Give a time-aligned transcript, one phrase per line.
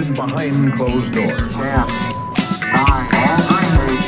[0.00, 1.52] ended behind closed doors.
[1.52, 1.86] Ten,
[2.72, 3.06] nine,
[3.90, 4.02] eight,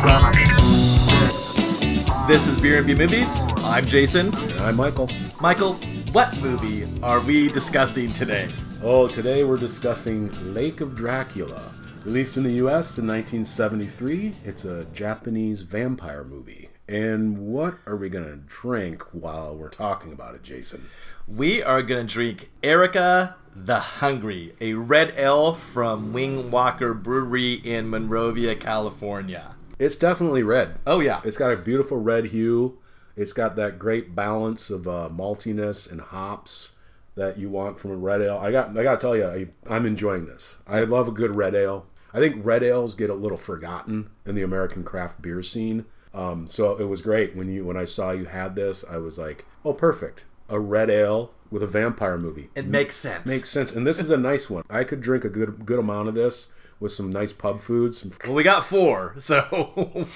[0.00, 3.44] seven, six, This is Beer and B Movies.
[3.58, 4.34] I'm Jason.
[4.60, 5.10] I'm Michael.
[5.40, 5.74] Michael,
[6.12, 8.48] what movie are we discussing today?
[8.82, 11.70] Oh, today we're discussing Lake of Dracula.
[12.06, 16.69] Released in the US in 1973, it's a Japanese vampire movie.
[16.90, 20.90] And what are we going to drink while we're talking about it, Jason?
[21.28, 27.88] We are going to drink Erika the Hungry, a red ale from Wingwalker Brewery in
[27.88, 29.54] Monrovia, California.
[29.78, 30.80] It's definitely red.
[30.84, 31.20] Oh, yeah.
[31.22, 32.78] It's got a beautiful red hue.
[33.14, 36.72] It's got that great balance of uh, maltiness and hops
[37.14, 38.38] that you want from a red ale.
[38.38, 40.56] I got I got to tell you, I, I'm enjoying this.
[40.66, 41.86] I love a good red ale.
[42.12, 45.86] I think red ales get a little forgotten in the American craft beer scene.
[46.12, 48.84] Um, so it was great when you when I saw you had this.
[48.88, 52.50] I was like, oh, perfect, a red ale with a vampire movie.
[52.54, 53.26] It makes sense.
[53.26, 54.64] Makes sense, and this is a nice one.
[54.68, 58.04] I could drink a good good amount of this with some nice pub foods.
[58.24, 60.08] Well, we got four, so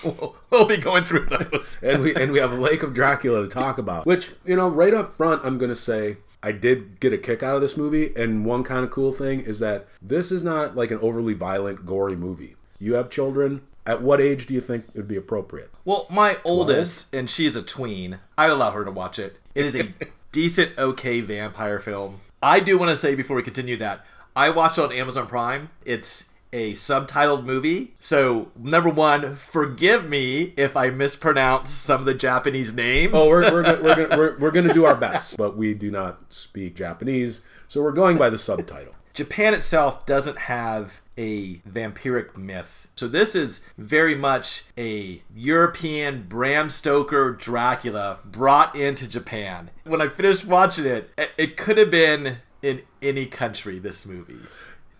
[0.50, 1.78] we'll be going through those.
[1.82, 4.06] and we and we have a Lake of Dracula to talk about.
[4.06, 7.56] Which you know, right up front, I'm gonna say I did get a kick out
[7.56, 8.12] of this movie.
[8.16, 11.86] And one kind of cool thing is that this is not like an overly violent,
[11.86, 12.56] gory movie.
[12.78, 13.62] You have children.
[13.86, 15.70] At what age do you think it would be appropriate?
[15.84, 19.36] Well, my oldest, and she's a tween, I allow her to watch it.
[19.54, 19.88] It is a
[20.32, 22.20] decent, okay vampire film.
[22.42, 25.70] I do want to say before we continue that I watched on Amazon Prime.
[25.84, 27.94] It's a subtitled movie.
[28.00, 33.12] So, number one, forgive me if I mispronounce some of the Japanese names.
[33.14, 36.20] Oh, we're we're go- we're, we're, we're gonna do our best, but we do not
[36.32, 38.94] speak Japanese, so we're going by the subtitle.
[39.14, 42.88] Japan itself doesn't have a vampiric myth.
[42.96, 49.70] So this is very much a European Bram Stoker Dracula brought into Japan.
[49.84, 54.40] When I finished watching it, it- could have been in any country this movie.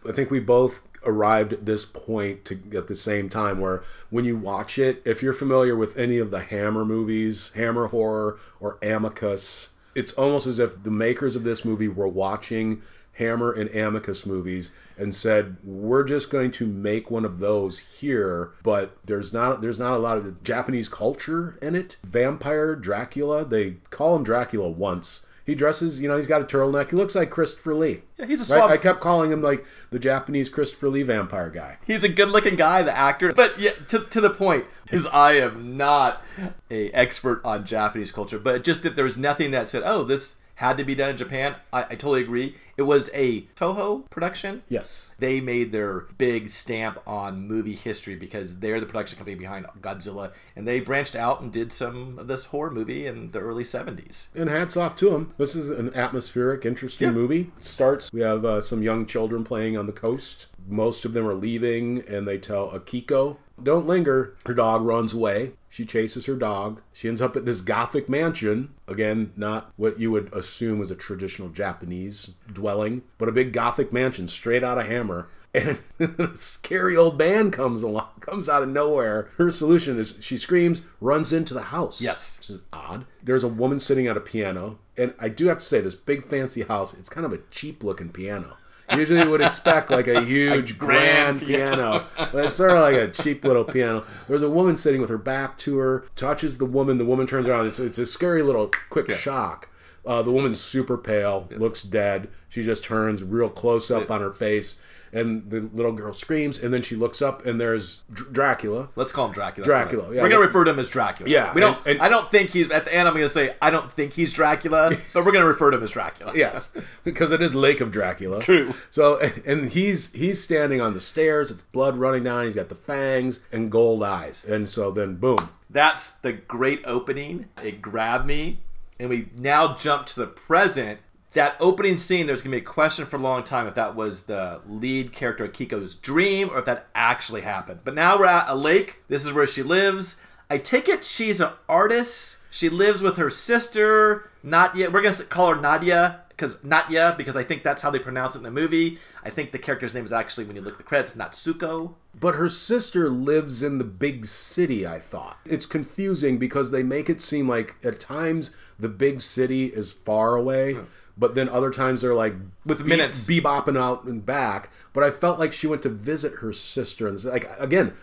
[0.08, 4.24] I think we both arrived at this point to, at the same time where when
[4.24, 8.78] you watch it, if you're familiar with any of the Hammer movies, Hammer Horror or
[8.82, 12.82] Amicus, it's almost as if the makers of this movie were watching
[13.14, 18.52] Hammer and Amicus movies and said, "We're just going to make one of those here,
[18.62, 21.96] but there's not there's not a lot of Japanese culture in it.
[22.04, 25.26] Vampire Dracula, they call him Dracula once.
[25.46, 26.88] He dresses, you know, he's got a turtleneck.
[26.88, 28.00] He looks like Christopher Lee.
[28.18, 28.60] Yeah, he's a Right?
[28.60, 31.76] swab- I kept calling him like the Japanese Christopher Lee vampire guy.
[31.86, 33.30] He's a good-looking guy, the actor.
[33.30, 36.22] But yeah, to, to the point, because I am not
[36.70, 40.36] a expert on Japanese culture, but just that there was nothing that said, "Oh, this
[40.56, 42.56] had to be done in Japan," I, I totally agree.
[42.76, 44.62] It was a Toho production.
[44.68, 45.12] Yes.
[45.18, 50.32] They made their big stamp on movie history because they're the production company behind Godzilla,
[50.56, 54.28] and they branched out and did some of this horror movie in the early '70s.
[54.34, 55.34] And hats off to them.
[55.38, 57.52] This is an atmospheric, interesting movie.
[57.58, 60.46] It starts, we have uh, some young children playing on the coast.
[60.66, 64.36] Most of them are leaving, and they tell Akiko, don't linger.
[64.46, 65.52] Her dog runs away.
[65.68, 66.80] She chases her dog.
[66.92, 68.74] She ends up at this gothic mansion.
[68.86, 73.92] Again, not what you would assume is a traditional Japanese dwelling, but a big gothic
[73.92, 75.28] mansion straight out of Hammer.
[75.52, 79.30] And a scary old man comes along, comes out of nowhere.
[79.36, 82.00] Her solution is she screams, runs into the house.
[82.00, 82.38] Yes.
[82.38, 83.06] Which is odd.
[83.22, 86.24] There's a woman sitting at a piano, and I do have to say, this big
[86.24, 88.56] fancy house, it's kind of a cheap looking piano.
[88.92, 92.94] Usually you would expect like a huge grand grand, piano, but it's sort of like
[92.94, 94.04] a cheap little piano.
[94.28, 97.48] There's a woman sitting with her back to her, touches the woman, the woman turns
[97.48, 97.66] around.
[97.66, 99.68] It's, it's a scary little quick shock.
[100.06, 102.28] Uh, the woman's super pale, looks dead.
[102.48, 104.82] She just turns real close up on her face,
[105.14, 108.88] and the little girl screams, and then she looks up, and there's Dr- Dracula.
[108.96, 109.64] Let's call him Dracula.
[109.64, 110.22] Dracula, yeah.
[110.22, 111.30] We're gonna refer to him as Dracula.
[111.30, 111.78] Yeah, We don't.
[111.78, 113.06] and- and- I don't think he's at the end.
[113.08, 115.92] I'm gonna say I don't think he's Dracula, but we're gonna refer to him as
[115.92, 116.32] Dracula.
[116.34, 118.40] Yes, because it is Lake of Dracula.
[118.42, 118.74] True.
[118.90, 121.50] So, and he's he's standing on the stairs.
[121.50, 122.44] It's blood running down.
[122.46, 124.44] He's got the fangs and gold eyes.
[124.44, 125.48] And so then, boom.
[125.70, 127.46] That's the great opening.
[127.62, 128.60] It grabbed me,
[129.00, 130.98] and we now jump to the present.
[131.34, 134.24] That opening scene, there's gonna be a question for a long time if that was
[134.24, 137.80] the lead character Kiko's dream or if that actually happened.
[137.84, 139.02] But now we're at a lake.
[139.08, 140.20] This is where she lives.
[140.48, 142.38] I take it she's an artist.
[142.50, 144.30] She lives with her sister.
[144.44, 144.90] Nadia.
[144.90, 148.38] We're gonna call her Nadia because Nadia because I think that's how they pronounce it
[148.38, 148.98] in the movie.
[149.24, 151.94] I think the character's name is actually when you look at the credits Natsuko.
[152.18, 155.38] But her sister lives in the big city, I thought.
[155.44, 160.34] It's confusing because they make it seem like at times the big city is far
[160.34, 160.84] away, hmm.
[161.16, 162.34] But then other times they're like
[162.66, 163.26] With be- minutes.
[163.26, 164.70] bebopping out and back.
[164.92, 167.94] But I felt like she went to visit her sister, and like again,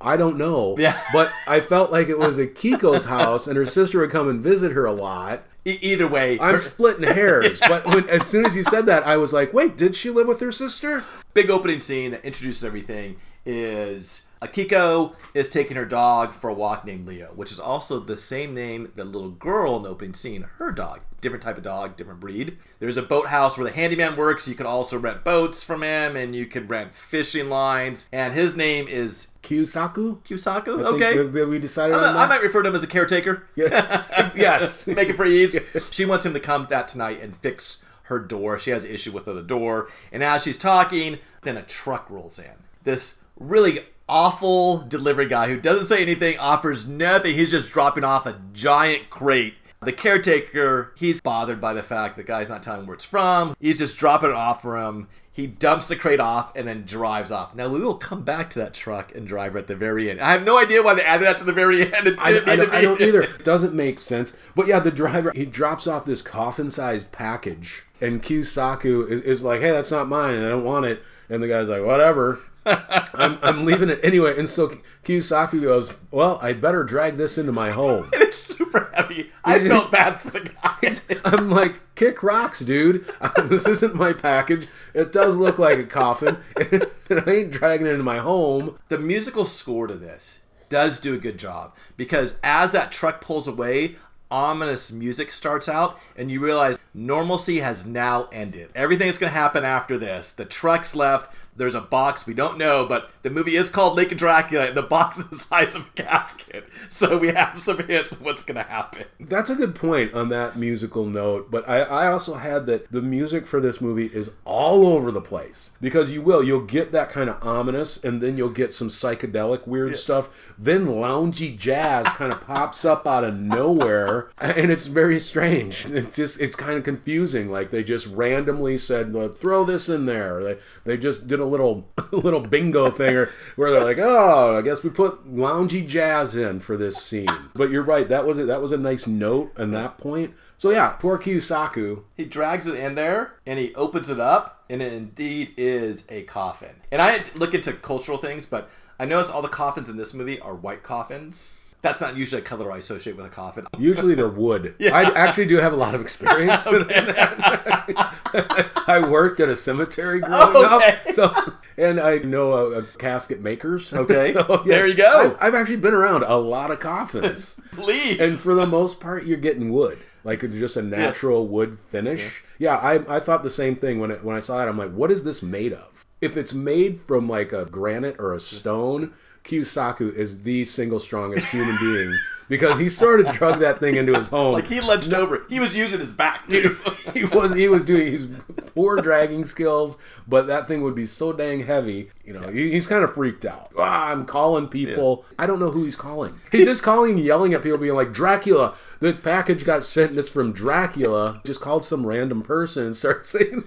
[0.00, 1.00] I don't know, Yeah.
[1.12, 4.40] but I felt like it was at Kiko's house, and her sister would come and
[4.40, 5.42] visit her a lot.
[5.64, 9.04] E- either way, I'm her- splitting hairs, but when, as soon as you said that,
[9.04, 11.02] I was like, wait, did she live with her sister?
[11.34, 16.84] big opening scene that introduces everything is Akiko is taking her dog for a walk
[16.84, 20.46] named Leo, which is also the same name the little girl in the opening scene,
[20.58, 21.00] her dog.
[21.20, 22.58] Different type of dog, different breed.
[22.78, 24.46] There's a boathouse where the handyman works.
[24.46, 28.08] You can also rent boats from him, and you can rent fishing lines.
[28.12, 30.22] And his name is Kiyosaku?
[30.22, 30.84] Kusaku.
[30.84, 31.24] I Okay.
[31.24, 33.48] we, we decided I on I might refer to him as a caretaker.
[33.56, 34.86] yes.
[34.86, 35.58] Make it for ease.
[35.90, 38.58] She wants him to come that tonight and fix her door.
[38.58, 39.88] She has an issue with the door.
[40.12, 42.52] And as she's talking, then a truck rolls in.
[42.84, 47.34] This really awful delivery guy who doesn't say anything, offers nothing.
[47.34, 49.54] He's just dropping off a giant crate.
[49.80, 53.56] The caretaker, he's bothered by the fact the guy's not telling where it's from.
[53.60, 55.08] He's just dropping it off for him.
[55.30, 57.54] He dumps the crate off and then drives off.
[57.54, 60.20] Now we will come back to that truck and driver at the very end.
[60.20, 62.16] I have no idea why they added that to the very end.
[62.18, 63.22] I, I don't, I don't either.
[63.22, 64.32] It doesn't make sense.
[64.56, 69.60] But yeah, the driver he drops off this coffin-sized package, and Kiyosaku is, is like,
[69.60, 73.38] "Hey, that's not mine, and I don't want it." And the guy's like, "Whatever." I'm,
[73.42, 74.38] I'm leaving it anyway.
[74.38, 74.68] And so
[75.04, 78.10] Kiyosaku goes, Well, I better drag this into my home.
[78.12, 79.30] and it's super heavy.
[79.44, 81.20] I felt bad for the guy.
[81.24, 83.06] I'm like, Kick rocks, dude.
[83.44, 84.68] this isn't my package.
[84.94, 86.86] It does look like a coffin, and
[87.26, 88.78] I ain't dragging it into my home.
[88.88, 93.48] the musical score to this does do a good job because as that truck pulls
[93.48, 93.96] away,
[94.30, 98.70] ominous music starts out, and you realize normalcy has now ended.
[98.74, 100.32] Everything that's going to happen after this.
[100.32, 101.34] The truck's left.
[101.58, 104.76] There's a box we don't know, but the movie is called Lake of Dracula, and
[104.76, 106.68] the box is the size of a casket.
[106.88, 109.04] So we have some hints of what's going to happen.
[109.20, 113.02] That's a good point on that musical note, but I, I also had that the
[113.02, 117.10] music for this movie is all over the place because you will you'll get that
[117.10, 120.30] kind of ominous, and then you'll get some psychedelic weird stuff.
[120.58, 125.86] Then loungy jazz kind of pops up out of nowhere, and it's very strange.
[125.86, 127.50] It's just it's kind of confusing.
[127.50, 131.88] Like they just randomly said, "Throw this in there." They they just did a little
[132.12, 136.60] little bingo thing or, where they're like, "Oh, I guess we put loungy jazz in
[136.60, 138.08] for this scene." But you're right.
[138.08, 140.34] That was a, that was a nice note on that point.
[140.56, 142.02] So yeah, poor Kiyosaku.
[142.16, 146.24] He drags it in there and he opens it up, and it indeed is a
[146.24, 146.74] coffin.
[146.90, 148.68] And I didn't look into cultural things, but
[148.98, 151.54] I noticed all the coffins in this movie are white coffins.
[151.80, 153.64] That's not usually a color I associate with a coffin.
[153.78, 154.74] Usually they're wood.
[154.80, 154.96] Yeah.
[154.96, 156.66] I actually do have a lot of experience.
[156.72, 158.72] in that.
[158.88, 160.98] I worked at a cemetery growing Okay.
[161.06, 161.32] up, so
[161.76, 163.92] and I know a, a casket makers.
[163.92, 164.32] Okay.
[164.34, 165.36] So, There you go.
[165.40, 168.18] I've, I've actually been around a lot of coffins, Please.
[168.20, 172.42] and for the most part, you're getting wood, like it's just a natural wood finish.
[172.58, 174.68] Yeah, I, I thought the same thing when it, when I saw it.
[174.68, 176.04] I'm like, what is this made of?
[176.20, 179.12] If it's made from like a granite or a stone,
[179.44, 182.16] Kiyosaku is the single strongest human being
[182.48, 184.52] because he sort of drug that thing into his home.
[184.52, 185.36] like he lunged over.
[185.36, 185.42] It.
[185.48, 186.76] He was using his back too.
[187.14, 188.26] he was he was doing his
[188.74, 192.10] poor dragging skills, but that thing would be so dang heavy.
[192.24, 193.70] You know, he, he's kind of freaked out.
[193.78, 195.24] Ah, I'm calling people.
[195.38, 196.38] I don't know who he's calling.
[196.52, 200.18] He's just calling, and yelling at people, being like, "Dracula, the package got sent, and
[200.18, 203.64] it's from Dracula." Just called some random person and started saying,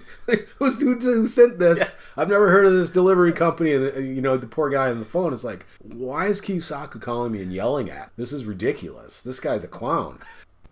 [0.58, 1.98] "Who's who, who sent this?
[2.16, 4.98] I've never heard of this delivery company." And uh, you know, the poor guy on
[4.98, 8.12] the phone is like, "Why is Kiyosaku calling me and yelling at?
[8.16, 9.22] This is ridiculous.
[9.22, 10.18] This guy's a clown."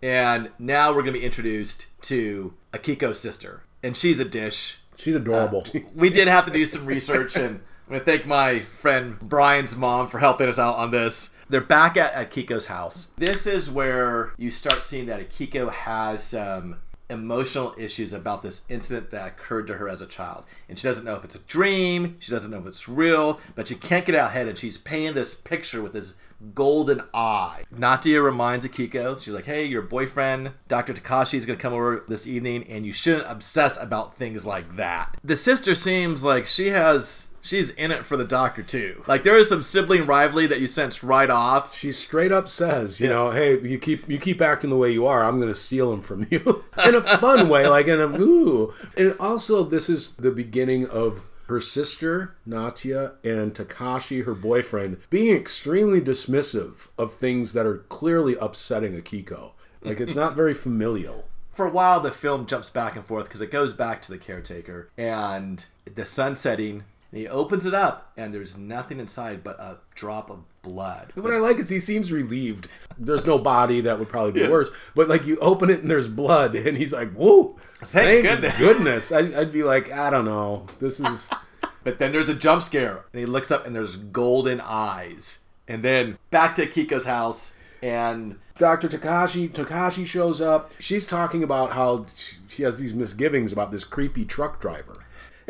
[0.03, 4.79] and now we're gonna be introduced to Akiko's sister, and she's a dish.
[4.95, 5.65] She's adorable.
[5.95, 10.19] We did have to do some research, and Gonna thank my friend Brian's mom for
[10.19, 11.35] helping us out on this.
[11.49, 13.09] They're back at Akiko's house.
[13.17, 16.77] This is where you start seeing that Akiko has some
[17.09, 20.45] emotional issues about this incident that occurred to her as a child.
[20.69, 23.67] And she doesn't know if it's a dream, she doesn't know if it's real, but
[23.67, 26.15] she can't get out of ahead and she's painting this picture with this
[26.55, 27.63] golden eye.
[27.75, 30.93] Natia reminds Akiko, she's like, hey, your boyfriend, Dr.
[30.93, 34.77] Takashi, is going to come over this evening and you shouldn't obsess about things like
[34.77, 35.17] that.
[35.25, 37.27] The sister seems like she has.
[37.41, 39.03] She's in it for the doctor too.
[39.07, 41.75] Like there is some sibling rivalry that you sense right off.
[41.75, 45.07] She straight up says, you know, hey, you keep you keep acting the way you
[45.07, 48.07] are, I'm going to steal them from you in a fun way, like in a
[48.07, 48.73] ooh.
[48.95, 55.35] And also, this is the beginning of her sister Natia and Takashi, her boyfriend, being
[55.35, 59.51] extremely dismissive of things that are clearly upsetting Akiko.
[59.81, 61.25] Like it's not very familial.
[61.53, 64.17] For a while, the film jumps back and forth because it goes back to the
[64.17, 66.83] caretaker and the sun setting.
[67.11, 71.11] And he opens it up, and there's nothing inside but a drop of blood.
[71.15, 72.69] What I like is he seems relieved.
[72.97, 74.49] There's no body that would probably be Yeah.
[74.49, 78.23] worse, but like you open it and there's blood, and he's like, "Whoa, Thank thank,
[78.23, 81.29] goodness." goodness!" I, I'd be like, "I don't know, this is."
[81.83, 85.39] But then there's a jump scare, and he looks up, and there's golden eyes.
[85.67, 88.87] And then back to Kiko's house, and Dr.
[88.87, 90.71] Takashi Takashi shows up.
[90.77, 92.05] She's talking about how
[92.47, 94.93] she has these misgivings about this creepy truck driver.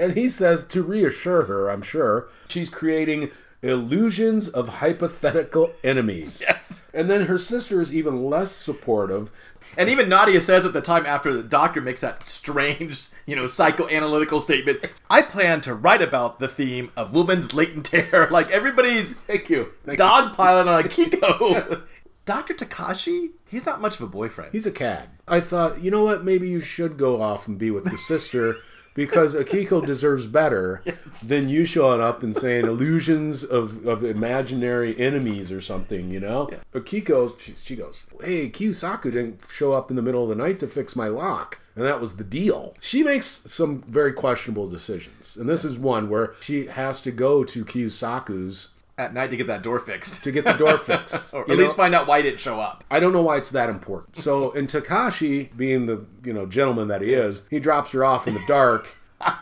[0.01, 3.29] And he says to reassure her, I'm sure, she's creating
[3.61, 6.43] illusions of hypothetical enemies.
[6.51, 6.87] Yes.
[6.93, 9.31] And then her sister is even less supportive.
[9.77, 13.45] and even Nadia says at the time after the doctor makes that strange, you know,
[13.45, 14.79] psychoanalytical statement,
[15.09, 18.27] I plan to write about the theme of woman's latent terror.
[18.31, 19.71] Like everybody's Thank you.
[19.85, 20.05] Thank you.
[20.05, 21.83] dogpiling on Kiko.
[22.25, 22.53] Dr.
[22.55, 24.51] Takashi, he's not much of a boyfriend.
[24.51, 25.09] He's a cad.
[25.27, 26.23] I thought, you know what?
[26.23, 28.55] Maybe you should go off and be with the sister
[28.93, 30.83] because Akiko deserves better
[31.25, 36.49] than you showing up and saying illusions of, of imaginary enemies or something, you know?
[36.73, 40.59] Akiko, she, she goes, hey, Kiyosaku didn't show up in the middle of the night
[40.59, 41.59] to fix my lock.
[41.75, 42.75] And that was the deal.
[42.81, 45.37] She makes some very questionable decisions.
[45.37, 48.71] And this is one where she has to go to Kiyosaku's
[49.01, 50.23] at night to get that door fixed.
[50.23, 51.33] to get the door fixed.
[51.33, 52.83] or at you least find out why he didn't show up.
[52.89, 54.17] I don't know why it's that important.
[54.17, 58.27] So, and Takashi, being the you know gentleman that he is, he drops her off
[58.27, 58.87] in the dark,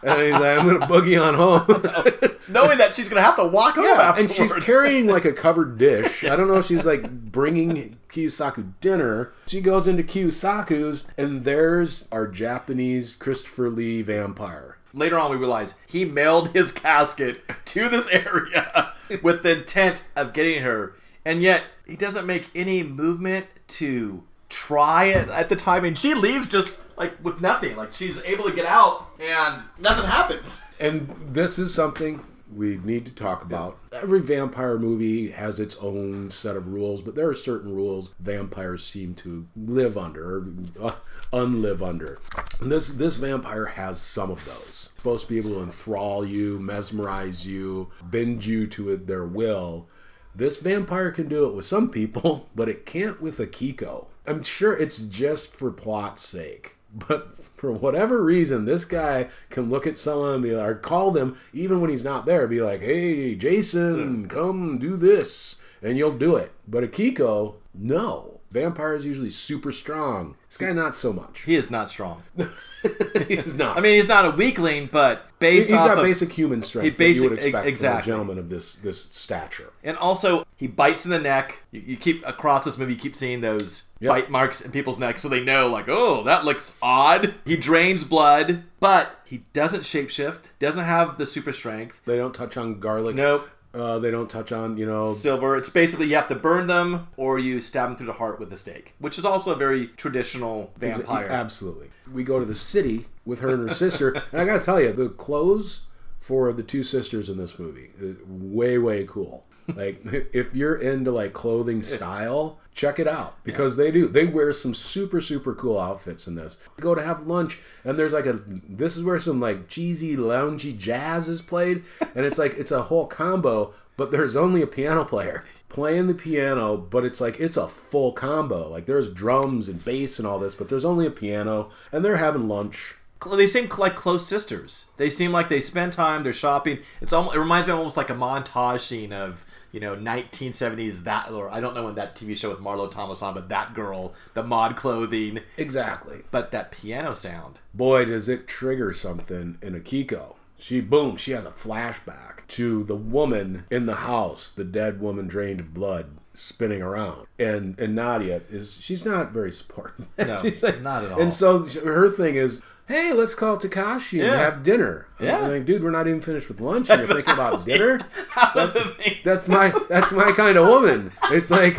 [0.02, 3.46] and he's like, "I'm gonna boogie on home." Knowing that she's going to have to
[3.46, 6.24] walk home yeah, and she's carrying like a covered dish.
[6.24, 9.32] I don't know if she's like bringing Kiyosaku dinner.
[9.46, 14.78] She goes into Kiyosaku's, and there's our Japanese Christopher Lee vampire.
[14.94, 20.34] Later on, we realize he mailed his casket to this area with the intent of
[20.34, 20.94] getting her,
[21.26, 25.86] and yet he doesn't make any movement to try it at the time.
[25.86, 27.76] And she leaves just like with nothing.
[27.76, 30.62] Like she's able to get out, and nothing happens.
[30.80, 33.78] And this is something we need to talk about.
[33.92, 38.86] Every vampire movie has its own set of rules, but there are certain rules vampires
[38.86, 40.48] seem to live under, or
[40.82, 40.92] uh,
[41.32, 42.20] unlive under.
[42.62, 44.92] And this this vampire has some of those.
[44.98, 49.88] Supposed to be able to enthrall you, mesmerize you, bend you to it, their will.
[50.36, 54.08] This vampire can do it with some people, but it can't with Akiko.
[54.28, 56.76] I'm sure it's just for plot's sake.
[56.92, 61.12] But for whatever reason, this guy can look at someone and be like, or call
[61.12, 64.28] them even when he's not there, be like, hey, Jason, hmm.
[64.28, 66.52] come do this, and you'll do it.
[66.68, 68.40] But Akiko, no.
[68.52, 70.36] Vampire is usually super strong.
[70.48, 71.42] This guy, not so much.
[71.42, 72.24] He is not strong.
[73.28, 73.78] He's not.
[73.78, 77.06] I mean, he's not a weakling, but based off got of basic human strength he
[77.06, 78.02] that you would expect exactly.
[78.04, 79.72] from a gentleman of this this stature.
[79.84, 81.64] And also, he bites in the neck.
[81.72, 84.10] You, you keep across this movie, you keep seeing those Yep.
[84.10, 87.34] bite marks in people's necks, so they know, like, oh, that looks odd.
[87.44, 90.52] He drains blood, but he doesn't shapeshift.
[90.58, 92.02] Doesn't have the super strength.
[92.06, 93.16] They don't touch on garlic.
[93.16, 93.50] Nope.
[93.74, 95.56] Uh, they don't touch on you know Silver.
[95.56, 98.52] It's basically you have to burn them, or you stab them through the heart with
[98.52, 101.28] a stake, which is also a very traditional vampire.
[101.28, 101.90] Absolutely.
[102.12, 104.92] We go to the city with her and her sister, and I gotta tell you,
[104.92, 105.86] the clothes
[106.20, 109.46] for the two sisters in this movie, uh, way way cool.
[109.68, 110.02] Like
[110.34, 114.08] if you're into like clothing style, check it out because they do.
[114.08, 116.62] They wear some super super cool outfits in this.
[116.80, 118.40] Go to have lunch, and there's like a.
[118.46, 121.84] This is where some like cheesy loungy jazz is played,
[122.16, 123.74] and it's like it's a whole combo.
[123.98, 128.14] But there's only a piano player playing the piano, but it's like it's a full
[128.14, 128.70] combo.
[128.70, 132.18] Like there's drums and bass and all this, but there's only a piano, and they're
[132.18, 132.96] having lunch.
[133.30, 134.92] They seem like close sisters.
[134.96, 136.24] They seem like they spend time.
[136.24, 136.80] They're shopping.
[137.02, 137.36] It's almost.
[137.36, 141.60] It reminds me almost like a montage scene of you know 1970s that or I
[141.62, 144.76] don't know when that TV show with Marlo Thomas on, but that girl, the mod
[144.76, 146.22] clothing, Exactly.
[146.32, 147.60] but that piano sound.
[147.74, 150.36] Boy, does it trigger something in Akiko.
[150.58, 155.28] She boom, she has a flashback to the woman in the house, the dead woman
[155.28, 157.28] drained of blood, spinning around.
[157.38, 160.08] And and Nadia is she's not very supportive.
[160.18, 161.22] No, She's not at all.
[161.22, 165.06] And so her thing is, hey, let's call Takashi and have dinner.
[165.20, 165.48] I'm Yeah.
[165.48, 168.00] like, dude, we're not even finished with lunch, and you're thinking about dinner.
[168.36, 168.94] That was.
[169.24, 171.12] That's my that's my kind of woman.
[171.32, 171.78] It's like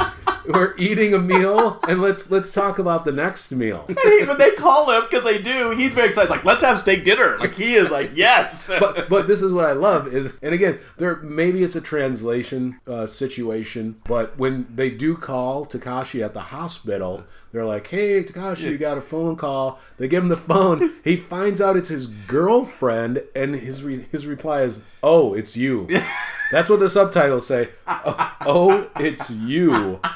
[0.55, 3.85] we're eating a meal and let's let's talk about the next meal.
[3.89, 6.31] And he, when they call him because they do, he's very excited.
[6.31, 7.39] Like, let's have steak dinner.
[7.39, 8.71] Like he is like, yes.
[8.81, 12.79] but but this is what I love is and again there maybe it's a translation
[12.87, 18.71] uh, situation but when they do call Takashi at the hospital they're like hey Takashi
[18.71, 19.81] you got a phone call.
[19.99, 20.95] They give him the phone.
[21.05, 25.89] He finds out it's his girlfriend and his re- his reply is oh it's you.
[26.53, 27.71] That's what the subtitles say.
[27.87, 30.01] Oh, oh it's you.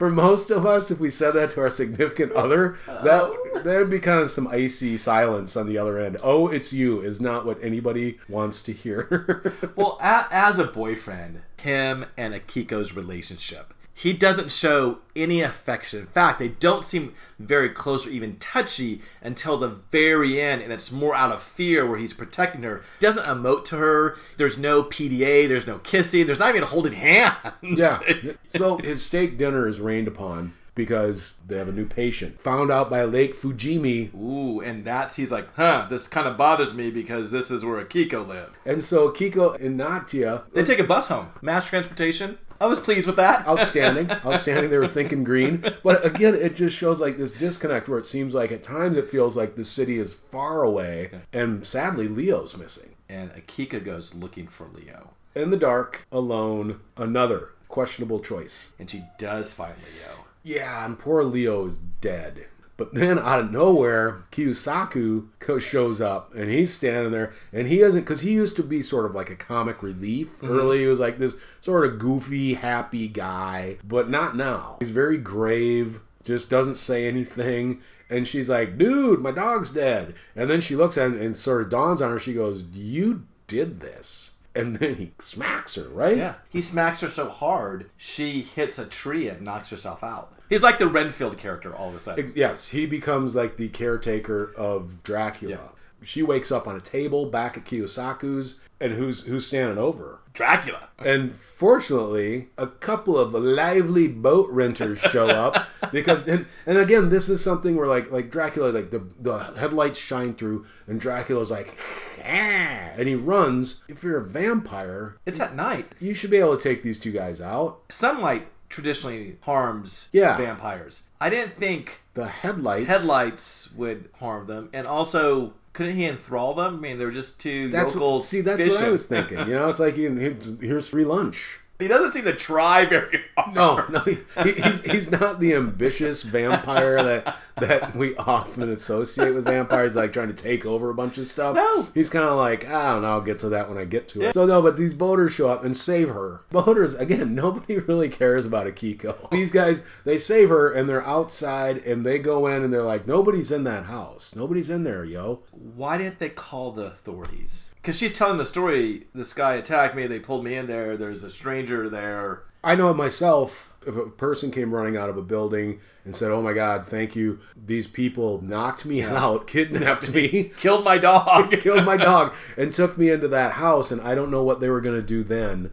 [0.00, 3.30] For most of us, if we said that to our significant other, that
[3.64, 6.16] there'd be kind of some icy silence on the other end.
[6.22, 9.52] Oh, it's you is not what anybody wants to hear.
[9.76, 13.74] Well, a, as a boyfriend, him and Akiko's relationship.
[14.00, 16.00] He doesn't show any affection.
[16.00, 20.72] In fact, they don't seem very close or even touchy until the very end, and
[20.72, 22.82] it's more out of fear where he's protecting her.
[22.98, 24.16] He doesn't emote to her.
[24.38, 25.46] There's no PDA.
[25.46, 26.24] There's no kissing.
[26.26, 27.36] There's not even holding hands.
[27.62, 27.98] Yeah.
[28.46, 32.40] so his steak dinner is rained upon because they have a new patient.
[32.40, 34.14] Found out by Lake Fujimi.
[34.14, 37.84] Ooh, and that's he's like, huh, this kind of bothers me because this is where
[37.84, 38.56] Akiko lived.
[38.64, 42.38] And so Kiko and Natia, They take a bus home, mass transportation.
[42.60, 43.46] I was pleased with that.
[43.46, 44.70] outstanding, outstanding.
[44.70, 45.64] They were thinking green.
[45.82, 49.06] But again, it just shows like this disconnect where it seems like at times it
[49.08, 51.10] feels like the city is far away.
[51.32, 52.90] And sadly, Leo's missing.
[53.08, 58.72] and Akiko goes looking for Leo, In the dark, alone, another questionable choice.
[58.78, 60.26] and she does find Leo.
[60.42, 62.46] Yeah, and poor Leo is dead.
[62.80, 68.00] But then out of nowhere, Kiyosaku shows up and he's standing there and he isn't
[68.00, 70.50] because he used to be sort of like a comic relief mm-hmm.
[70.50, 70.78] early.
[70.78, 74.78] He was like this sort of goofy, happy guy, but not now.
[74.78, 77.82] He's very grave, just doesn't say anything.
[78.08, 80.14] And she's like, dude, my dog's dead.
[80.34, 82.18] And then she looks at him and sort of dawns on her.
[82.18, 84.36] She goes, You did this.
[84.54, 86.16] And then he smacks her, right?
[86.16, 90.32] Yeah, he smacks her so hard she hits a tree and knocks herself out.
[90.50, 92.22] He's like the Renfield character all of a sudden.
[92.22, 95.70] Ex- Yes, he becomes like the caretaker of Dracula.
[96.02, 100.18] She wakes up on a table back at Kiyosaku's, and who's who's standing over?
[100.32, 100.88] Dracula.
[100.98, 107.28] And fortunately, a couple of lively boat renters show up because, and, and again, this
[107.28, 111.76] is something where like like Dracula, like the the headlights shine through, and Dracula's like,
[112.24, 113.84] "Ah," and he runs.
[113.88, 115.86] If you're a vampire, It's at night.
[116.00, 117.80] you should be able to take these two guys out.
[117.90, 120.36] Sunlight traditionally harms Yeah.
[120.38, 121.02] vampires.
[121.20, 126.76] I didn't think The headlights, headlights would harm them, and also couldn't he enthrall them?
[126.76, 129.38] I mean, they're just two That's what, see, that's what I was thinking.
[129.40, 131.59] You know, it's like you- here's free lunch.
[131.80, 133.54] He doesn't seem to try very hard.
[133.54, 134.18] No, no, he,
[134.52, 140.28] he's, he's not the ambitious vampire that that we often associate with vampires, like trying
[140.28, 141.54] to take over a bunch of stuff.
[141.56, 141.88] No.
[141.94, 144.22] he's kind of like, I don't know, I'll get to that when I get to
[144.22, 144.34] it.
[144.34, 146.40] So no, but these boaters show up and save her.
[146.50, 149.30] Boaters again, nobody really cares about Akiko.
[149.30, 153.06] These guys, they save her and they're outside and they go in and they're like,
[153.06, 155.42] nobody's in that house, nobody's in there, yo.
[155.52, 157.70] Why didn't they call the authorities?
[157.80, 159.06] Because she's telling the story.
[159.14, 160.06] This guy attacked me.
[160.06, 160.96] They pulled me in there.
[160.96, 162.42] There's a stranger there.
[162.62, 163.76] I know it myself.
[163.86, 167.16] If a person came running out of a building and said, "Oh my God, thank
[167.16, 171.50] you," these people knocked me out, kidnapped me, Killed my dog.
[171.62, 174.68] killed my dog, and took me into that house, and I don't know what they
[174.68, 175.70] were going to do then.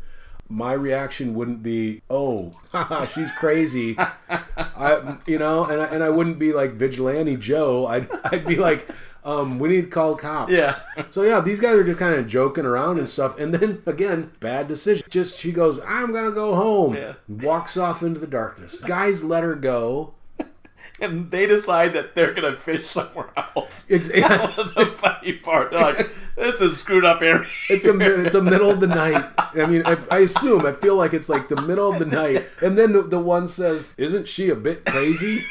[0.48, 2.58] My reaction wouldn't be, "Oh,
[3.14, 7.86] she's crazy," I, you know, and I, and I wouldn't be like vigilante Joe.
[7.86, 8.88] I'd I'd be like.
[9.24, 10.52] Um, we need to call cops.
[10.52, 10.76] Yeah.
[11.12, 14.32] So yeah, these guys are just kind of joking around and stuff, and then again,
[14.40, 15.06] bad decision.
[15.10, 17.14] Just she goes, "I'm gonna go home." Yeah.
[17.28, 18.80] Walks off into the darkness.
[18.80, 20.16] Guys, let her go.
[21.02, 23.88] and they decide that they're gonna fish somewhere else.
[23.92, 25.72] Ex- That was the funny part.
[25.72, 27.48] They're like, this is screwed up area.
[27.70, 29.26] It's a it's a middle of the night.
[29.38, 32.46] I mean, I, I assume I feel like it's like the middle of the night,
[32.62, 35.44] and then the, the one says, "Isn't she a bit crazy?"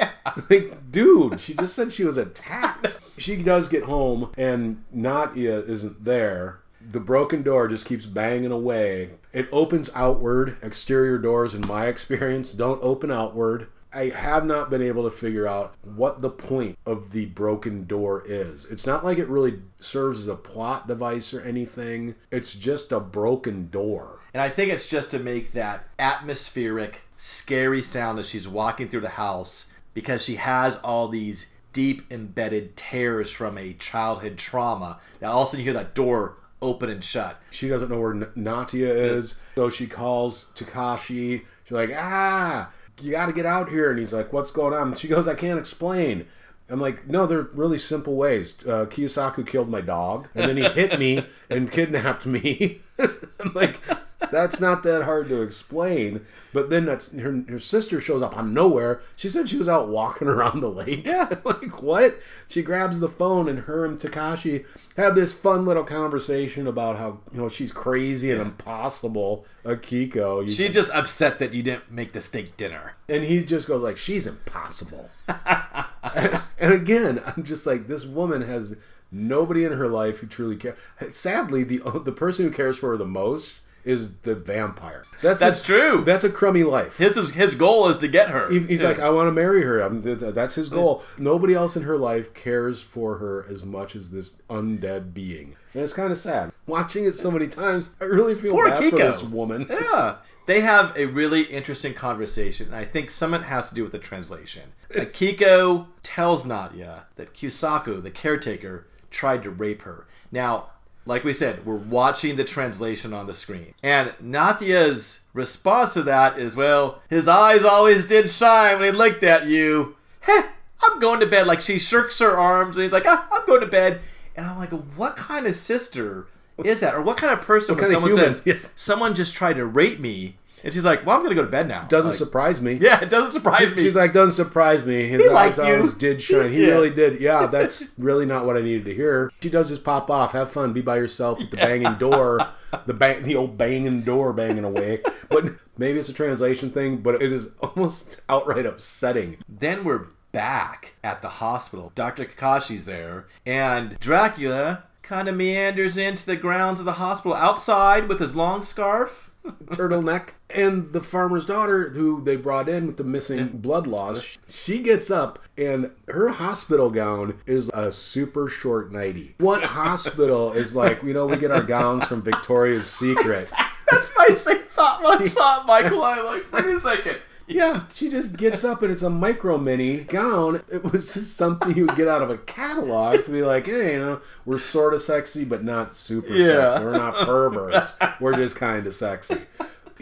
[0.48, 3.00] Like, dude, she just said she was attacked.
[3.18, 6.60] She does get home, and Nadia isn't there.
[6.80, 9.10] The broken door just keeps banging away.
[9.32, 10.56] It opens outward.
[10.62, 13.68] Exterior doors, in my experience, don't open outward.
[13.92, 18.22] I have not been able to figure out what the point of the broken door
[18.24, 18.64] is.
[18.66, 22.14] It's not like it really serves as a plot device or anything.
[22.30, 24.20] It's just a broken door.
[24.32, 29.00] And I think it's just to make that atmospheric, scary sound as she's walking through
[29.00, 34.98] the house because she has all these deep embedded tears from a childhood trauma.
[35.20, 37.40] Now all of a sudden you hear that door open and shut.
[37.50, 41.42] She doesn't know where N- Natia is, so she calls Takashi.
[41.64, 43.90] She's like, ah, you got to get out here.
[43.90, 44.94] And he's like, what's going on?
[44.94, 46.26] She goes, I can't explain.
[46.68, 48.64] I'm like, no, they're really simple ways.
[48.64, 52.80] Uh, Kiyosaku killed my dog, and then he hit me and kidnapped me.
[52.98, 53.80] I'm like,
[54.30, 56.24] that's not that hard to explain.
[56.52, 59.00] But then that's her, her sister shows up on nowhere.
[59.16, 61.06] She said she was out walking around the lake.
[61.06, 62.16] Yeah, like what?
[62.48, 67.20] She grabs the phone, and her and Takashi have this fun little conversation about how
[67.32, 69.46] you know she's crazy and impossible.
[69.64, 72.94] Akiko, She's just upset that you didn't make the steak dinner.
[73.08, 78.40] and he just goes like she's impossible and, and again i'm just like this woman
[78.40, 78.76] has
[79.12, 80.76] nobody in her life who truly cares
[81.10, 85.04] sadly the the person who cares for her the most is the vampire.
[85.22, 86.02] That's That's his- true.
[86.04, 86.96] That's a crummy life.
[86.98, 88.50] His is, his goal is to get her.
[88.50, 89.80] He- He's like, I want to marry her.
[89.80, 91.02] I'm, th- th- that's his goal.
[91.18, 95.56] Nobody else in her life cares for her as much as this undead being.
[95.74, 96.52] And it's kind of sad.
[96.66, 99.66] Watching it so many times, I really feel Poor bad for this woman.
[99.68, 100.16] Yeah.
[100.46, 103.82] They have a really interesting conversation, and I think some of it has to do
[103.84, 104.72] with the translation.
[104.90, 110.06] Akiko tells Nadia that Kusaku, the caretaker, tried to rape her.
[110.32, 110.70] Now,
[111.06, 113.74] like we said, we're watching the translation on the screen.
[113.82, 119.22] And Nadia's response to that is, well, his eyes always did shine when he looked
[119.22, 119.96] at you.
[120.20, 120.42] Heh,
[120.82, 121.46] I'm going to bed.
[121.46, 124.00] Like she shirks her arms and he's like, ah, I'm going to bed.
[124.36, 126.26] And I'm like, what kind of sister
[126.64, 126.94] is that?
[126.94, 128.72] Or what kind of person when someone says, Yes.
[128.76, 130.36] someone just tried to rape me?
[130.64, 131.84] And she's like, well, I'm going to go to bed now.
[131.88, 132.74] Doesn't Like, surprise me.
[132.80, 133.82] Yeah, it doesn't surprise me.
[133.82, 135.06] She's like, doesn't surprise me.
[135.06, 135.92] His He eyes you.
[135.98, 136.52] did shine.
[136.52, 136.72] He Yeah.
[136.74, 137.20] really did.
[137.20, 139.32] Yeah, that's really not what I needed to hear.
[139.40, 142.46] She does just pop off, have fun, be by yourself with the banging door,
[142.86, 145.02] the bang, the old banging door banging away.
[145.28, 145.46] But
[145.78, 149.38] maybe it's a translation thing, but it is almost outright upsetting.
[149.48, 151.90] Then we're back at the hospital.
[151.94, 152.24] Dr.
[152.24, 158.20] Takashi's there, and Dracula kind of meanders into the grounds of the hospital outside with
[158.20, 159.29] his long scarf.
[159.66, 160.30] turtleneck.
[160.48, 165.10] And the farmer's daughter, who they brought in with the missing blood loss, she gets
[165.10, 169.34] up and her hospital gown is a super short nightie.
[169.38, 173.52] What hospital is like, you know, we get our gowns from Victoria's Secret.
[173.90, 176.02] That's my same thought when I saw it, Michael.
[176.02, 177.18] I'm like, wait a second.
[177.50, 180.62] Yeah, she just gets up and it's a micro mini gown.
[180.72, 183.94] It was just something you would get out of a catalog to be like, hey,
[183.94, 186.72] you know, we're sort of sexy, but not super Yeah.
[186.72, 186.84] sexy.
[186.84, 187.94] We're not perverts.
[188.20, 189.36] we're just kind of sexy.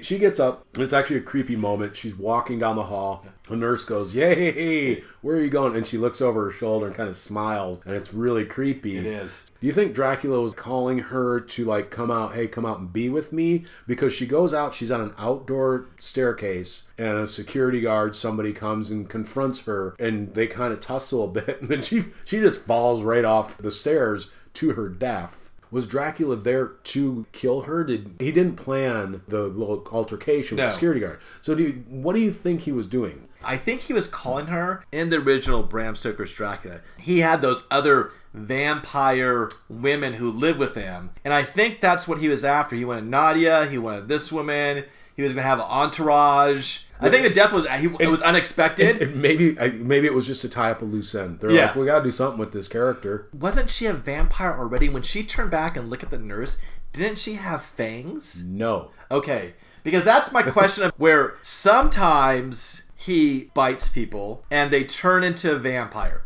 [0.03, 0.65] She gets up.
[0.75, 1.97] and It's actually a creepy moment.
[1.97, 3.25] She's walking down the hall.
[3.51, 5.77] A nurse goes, Yay, where are you going?
[5.77, 7.81] And she looks over her shoulder and kind of smiles.
[7.85, 8.97] And it's really creepy.
[8.97, 9.51] It is.
[9.61, 12.93] Do you think Dracula was calling her to like come out, hey, come out and
[12.93, 13.65] be with me?
[13.87, 18.91] Because she goes out, she's on an outdoor staircase, and a security guard, somebody comes
[18.91, 22.61] and confronts her, and they kind of tussle a bit, and then she she just
[22.61, 25.51] falls right off the stairs to her death.
[25.71, 27.85] Was Dracula there to kill her?
[27.85, 31.21] Did he didn't plan the little altercation with the security guard?
[31.43, 33.28] So do you, what do you think he was doing?
[33.45, 36.81] I think he was calling her in the original Bram Stoker's Dracula.
[36.99, 42.19] He had those other vampire women who lived with him, and I think that's what
[42.19, 42.75] he was after.
[42.77, 43.67] He wanted Nadia.
[43.67, 44.85] He wanted this woman.
[45.15, 46.83] He was going to have an entourage.
[47.01, 49.03] I think the death was he, it was unexpected.
[49.03, 51.41] And maybe maybe it was just to tie up a loose end.
[51.41, 51.67] They're Yeah.
[51.67, 53.27] like, we got to do something with this character.
[53.33, 54.89] Wasn't she a vampire already?
[54.89, 56.59] When she turned back and looked at the nurse,
[56.93, 58.45] didn't she have fangs?
[58.45, 58.91] No.
[59.11, 65.53] Okay, because that's my question of where sometimes he bites people and they turn into
[65.55, 66.23] a vampire.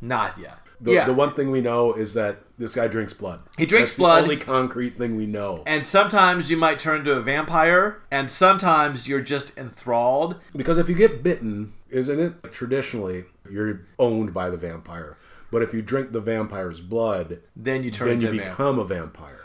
[0.00, 0.58] Not yet.
[0.80, 1.04] The, yeah.
[1.06, 3.40] the one thing we know is that this guy drinks blood.
[3.56, 4.18] He drinks That's blood.
[4.18, 5.62] The only concrete thing we know.
[5.66, 10.36] and sometimes you might turn into a vampire, and sometimes you're just enthralled.
[10.54, 15.16] Because if you get bitten, isn't it traditionally you're owned by the vampire?
[15.50, 18.54] But if you drink the vampire's blood, Then you turn then you into a vampire.
[18.54, 19.44] become a vampire.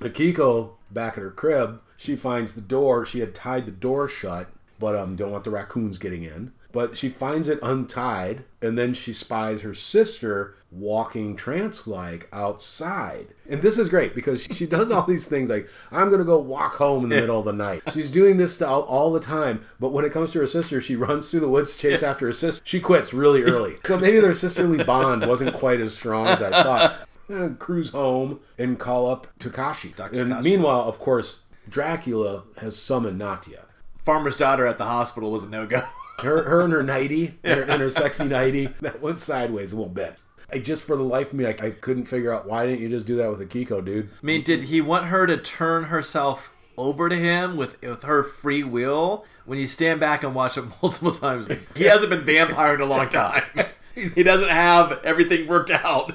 [0.00, 3.06] Akiko, back at her crib, she finds the door.
[3.06, 4.50] She had tied the door shut,
[4.84, 6.52] but um, don't want the raccoons getting in.
[6.70, 13.28] But she finds it untied, and then she spies her sister walking trance-like outside.
[13.48, 16.38] And this is great because she does all these things like, I'm going to go
[16.38, 17.80] walk home in the middle of the night.
[17.94, 20.96] She's doing this all, all the time, but when it comes to her sister, she
[20.96, 22.62] runs through the woods to chase after her sister.
[22.66, 23.76] She quits really early.
[23.86, 26.96] So maybe their sisterly bond wasn't quite as strong as I thought.
[27.30, 29.96] Eh, cruise home and call up Takashi.
[29.96, 30.20] Dr.
[30.20, 30.42] And Takashi.
[30.42, 33.64] meanwhile, of course, Dracula has summoned Natia.
[34.04, 35.82] Farmer's daughter at the hospital was a no go.
[36.20, 39.76] Her, her and her nighty, and her, and her sexy nighty, that went sideways a
[39.76, 40.16] little bit.
[40.48, 42.88] I just, for the life of me, I, I couldn't figure out why didn't you
[42.88, 44.10] just do that with Akiko, dude?
[44.22, 48.22] I mean, did he want her to turn herself over to him with with her
[48.22, 49.26] free will?
[49.44, 52.86] When you stand back and watch it multiple times, he hasn't been vampire in a
[52.86, 53.42] long time.
[53.96, 56.12] he doesn't have everything worked out.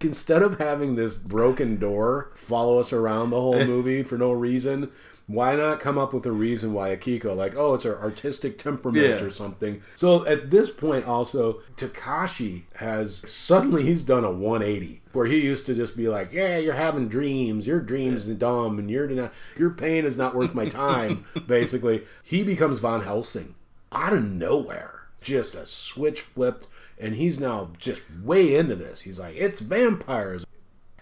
[0.00, 4.90] Instead of having this broken door follow us around the whole movie for no reason,
[5.32, 9.06] why not come up with a reason why Akiko, like, oh, it's her artistic temperament
[9.06, 9.22] Yeah.
[9.22, 9.82] or something?
[9.96, 15.66] So at this point, also, Takashi has suddenly he's done a 180 where he used
[15.66, 19.32] to just be like, yeah, you're having dreams, your dreams are dumb, and you're not,
[19.56, 21.24] your pain is not worth my time.
[21.46, 23.54] basically, he becomes Von Helsing
[23.92, 24.96] out of nowhere.
[25.22, 26.66] Just a switch flipped,
[26.98, 29.02] and he's now just way into this.
[29.02, 30.46] He's like, it's vampires.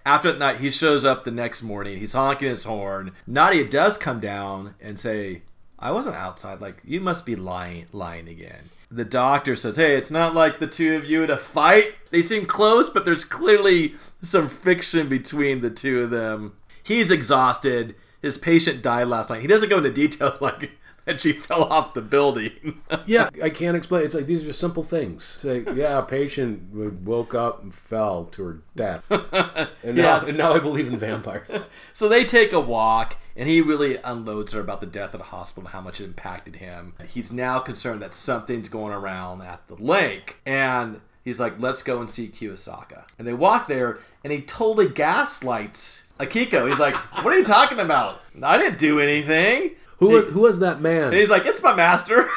[0.06, 1.98] After that night, he shows up the next morning.
[1.98, 3.12] He's honking his horn.
[3.26, 5.42] Nadia does come down and say,
[5.78, 6.61] "I wasn't outside.
[6.61, 10.66] Like you must be lying, lying again." The doctor says, "Hey, it's not like the
[10.66, 11.94] two of you to fight.
[12.11, 17.94] They seem close, but there's clearly some friction between the two of them." He's exhausted.
[18.20, 19.42] his patient died last night.
[19.42, 20.72] He doesn't go into details like
[21.14, 22.81] that she fell off the building.
[23.07, 24.05] Yeah, I can't explain.
[24.05, 25.38] It's like these are simple things.
[25.42, 26.71] It's like, yeah, a patient
[27.05, 30.29] woke up and fell to her death, and now, Yes.
[30.29, 31.71] and now I believe in vampires.
[31.94, 35.25] so they take a walk, and he really unloads her about the death at the
[35.25, 36.92] hospital and how much it impacted him.
[37.09, 42.01] He's now concerned that something's going around at the lake, and he's like, "Let's go
[42.01, 46.68] and see Kiyosaku." And they walk there, and he totally gaslights Akiko.
[46.68, 48.21] He's like, "What are you talking about?
[48.42, 51.04] I didn't do anything." Who was who was that man?
[51.08, 52.28] And he's like, "It's my master."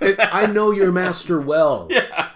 [0.00, 1.88] And I know your master well.
[1.90, 2.30] Yeah.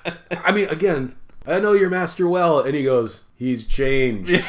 [0.45, 4.31] I mean, again, I know your master well, and he goes, he's changed.
[4.31, 4.45] Yeah.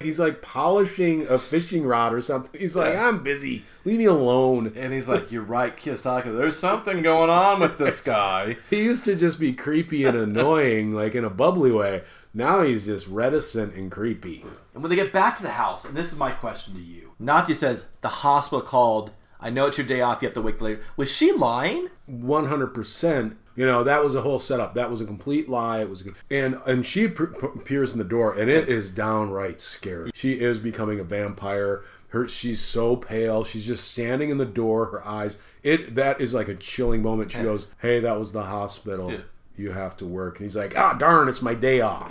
[0.00, 2.58] He's like polishing a fishing rod or something.
[2.60, 3.64] He's like, I'm busy.
[3.84, 4.72] Leave me alone.
[4.74, 6.36] and he's like, "You're right, Kiyosaku.
[6.36, 10.92] There's something going on with this guy." He used to just be creepy and annoying,
[10.94, 12.02] like in a bubbly way.
[12.34, 14.44] Now he's just reticent and creepy.
[14.74, 17.12] And when they get back to the house, and this is my question to you,
[17.20, 19.12] Natya says the hospital called.
[19.42, 20.22] I know it's your day off.
[20.22, 20.80] You have to wake later.
[20.96, 21.88] Was she lying?
[22.10, 23.36] 100%.
[23.54, 24.74] You know, that was a whole setup.
[24.74, 25.80] That was a complete lie.
[25.80, 30.10] It was, a, and and she appears in the door, and it is downright scary.
[30.14, 31.82] She is becoming a vampire.
[32.08, 33.44] Her, she's so pale.
[33.44, 34.86] She's just standing in the door.
[34.86, 35.38] Her eyes.
[35.62, 37.32] It that is like a chilling moment.
[37.32, 39.12] She goes, "Hey, that was the hospital.
[39.54, 42.10] You have to work." And he's like, "Ah, darn, it's my day off."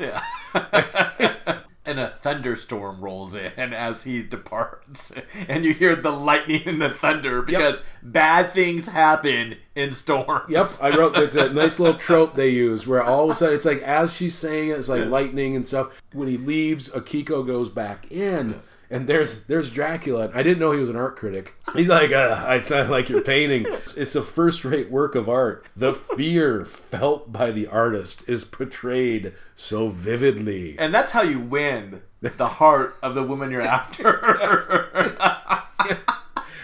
[1.84, 5.14] And a thunderstorm rolls in as he departs,
[5.48, 10.50] and you hear the lightning and the thunder because bad things happen in storms.
[10.50, 13.56] Yep, I wrote it's a nice little trope they use where all of a sudden
[13.56, 16.00] it's like as she's saying it, it's like lightning and stuff.
[16.14, 18.62] When he leaves, Akiko goes back in.
[18.92, 20.30] And there's there's Dracula.
[20.34, 21.56] I didn't know he was an art critic.
[21.76, 23.66] He's like, uh, I sound like you're painting.
[23.96, 25.66] It's a first-rate work of art.
[25.76, 30.76] The fear felt by the artist is portrayed so vividly.
[30.78, 34.20] And that's how you win the heart of the woman you're after.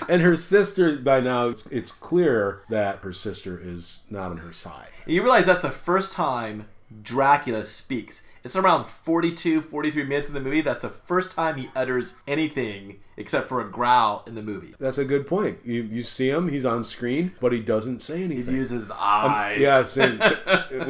[0.09, 4.53] And her sister, by now, it's, it's clear that her sister is not on her
[4.53, 4.87] side.
[5.05, 6.67] you realize that's the first time
[7.01, 8.25] Dracula speaks.
[8.47, 10.61] It's around 42, 43 minutes in the movie.
[10.61, 14.75] That's the first time he utters anything except for a growl in the movie.
[14.79, 15.59] That's a good point.
[15.65, 18.53] You you see him, he's on screen, but he doesn't say anything.
[18.53, 19.59] He uses um, eyes.
[19.59, 20.21] Yes, and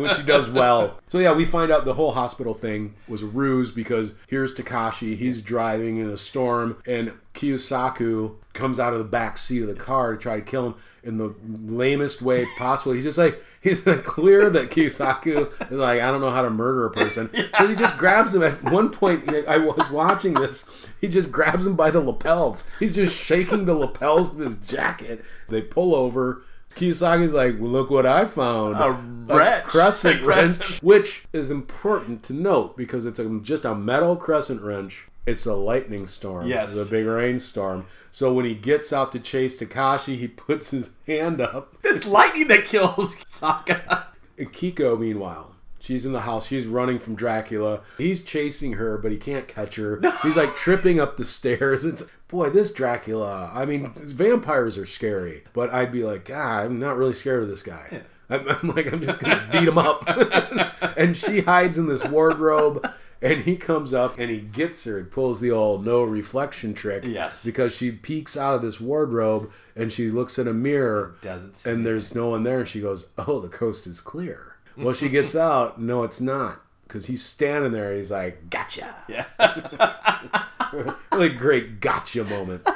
[0.02, 1.00] which he does well.
[1.08, 5.18] So yeah, we find out the whole hospital thing was a ruse because here's Takashi.
[5.18, 9.76] He's driving in a storm, and Kiyosaku comes out of the back seat of the
[9.76, 12.92] car to try to kill him in the lamest way possible.
[12.92, 16.50] He's just like he's like clear that Kiyosaku is like I don't know how to
[16.50, 17.30] murder a person.
[17.58, 19.30] So he just grabs him at one point.
[19.48, 20.70] I was watching this.
[21.02, 22.64] He just grabs him by the lapels.
[22.80, 25.24] He's just shaking the lapels of his jacket.
[25.48, 26.42] They pull over.
[26.76, 28.76] Kiyosaku's like, well, look what I found.
[28.78, 28.92] A
[29.34, 29.64] wrench.
[29.64, 30.58] crescent A wrench.
[30.60, 30.84] crescent.
[30.84, 35.08] Which is important to note because it's a, just a metal crescent wrench.
[35.26, 36.48] It's a lightning storm.
[36.48, 36.76] Yes.
[36.78, 37.86] It's a big rainstorm.
[38.12, 41.76] So when he gets out to chase Takashi, he puts his hand up.
[41.84, 44.08] It's lightning that kills Saka.
[44.40, 45.54] Kiko, meanwhile,
[45.88, 46.48] she's in the house.
[46.48, 47.82] She's running from Dracula.
[47.98, 50.02] He's chasing her, but he can't catch her.
[50.22, 51.86] He's like tripping up the stairs.
[51.86, 53.50] It's boy, this Dracula.
[53.54, 57.50] I mean, vampires are scary, but I'd be like, ah, I'm not really scared of
[57.50, 58.02] this guy.
[58.30, 60.04] I'm, I'm like, I'm just gonna beat him up.
[60.98, 62.86] and she hides in this wardrobe.
[63.20, 67.04] And he comes up and he gets her and pulls the old no reflection trick.
[67.04, 67.44] Yes.
[67.44, 71.72] Because she peeks out of this wardrobe and she looks in a mirror Doesn't see
[71.72, 72.60] and there's no one there.
[72.60, 75.80] And she goes, "Oh, the coast is clear." Well, she gets out.
[75.82, 77.96] No, it's not, because he's standing there.
[77.96, 79.26] He's like, "Gotcha!" Yeah.
[81.12, 82.68] really great gotcha moment.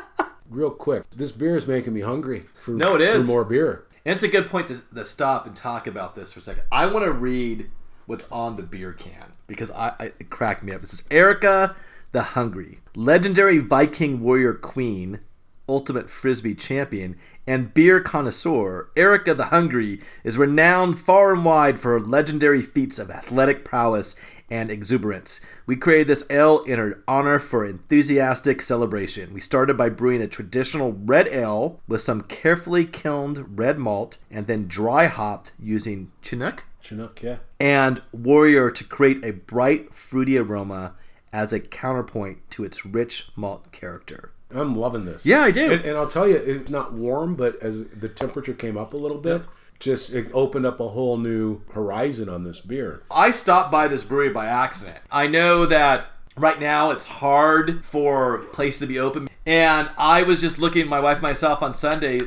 [0.49, 3.25] Real quick, this beer is making me hungry for No, it is.
[3.25, 3.85] for more beer.
[4.05, 6.63] And it's a good point to, to stop and talk about this for a second.
[6.71, 7.69] I want to read
[8.07, 10.83] what's on the beer can because I, I it cracked me up.
[10.83, 11.75] It says Erika
[12.11, 15.19] the Hungry, legendary Viking warrior queen,
[15.67, 18.89] ultimate frisbee champion, and beer connoisseur.
[18.95, 24.15] Erika the Hungry is renowned far and wide for her legendary feats of athletic prowess
[24.49, 25.39] and exuberance.
[25.65, 29.33] We created this ale in her honor for enthusiastic celebration.
[29.33, 34.47] We started by brewing a traditional red ale with some carefully kilned red malt and
[34.47, 37.37] then dry hopped using Chinook Chinook, yeah.
[37.59, 40.95] and Warrior to create a bright, fruity aroma
[41.31, 44.31] as a counterpoint to its rich malt character.
[44.53, 45.25] I'm loving this.
[45.25, 45.71] Yeah, I do.
[45.71, 48.97] And, and I'll tell you, it's not warm, but as the temperature came up a
[48.97, 49.43] little bit,
[49.79, 53.03] just it opened up a whole new horizon on this beer.
[53.09, 54.99] I stopped by this brewery by accident.
[55.11, 60.39] I know that right now it's hard for places to be open, and I was
[60.39, 62.19] just looking, my wife and myself, on Sunday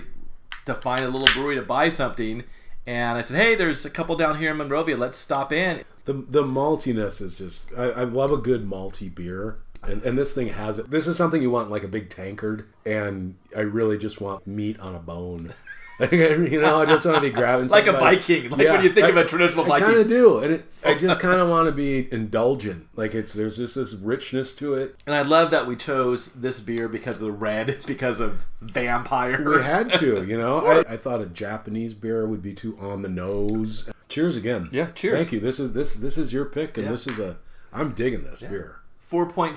[0.67, 2.45] to find a little brewery to buy something.
[2.87, 4.97] And I said, "Hey, there's a couple down here in Monrovia.
[4.97, 9.59] Let's stop in." The the maltiness is just I, I love a good malty beer.
[9.89, 10.91] And, and this thing has it.
[10.91, 14.79] This is something you want like a big tankard, and I really just want meat
[14.81, 15.53] on a bone.
[16.11, 18.17] you know, I just want to be grabbing Like a somebody.
[18.17, 19.87] Viking, like when you think of a traditional I Viking.
[19.87, 22.89] kind of do, and it, I just kind of want to be indulgent.
[22.97, 24.97] Like it's there's just this richness to it.
[25.07, 29.47] And I love that we chose this beer because of the red, because of vampires.
[29.47, 30.67] We had to, you know.
[30.67, 33.89] I, I thought a Japanese beer would be too on the nose.
[34.09, 34.69] Cheers again.
[34.73, 35.19] Yeah, cheers.
[35.21, 35.39] Thank you.
[35.41, 36.91] This is this this is your pick, and Yeah.
[36.91, 37.37] this is a.
[37.73, 38.81] I'm digging this beer.
[39.11, 39.55] 4.6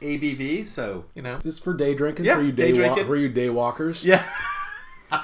[0.00, 1.38] ABV, so, you know.
[1.42, 2.24] Just for day drinking.
[2.26, 4.04] Yeah, for you day day, wa- for you day walkers.
[4.04, 4.28] Yeah.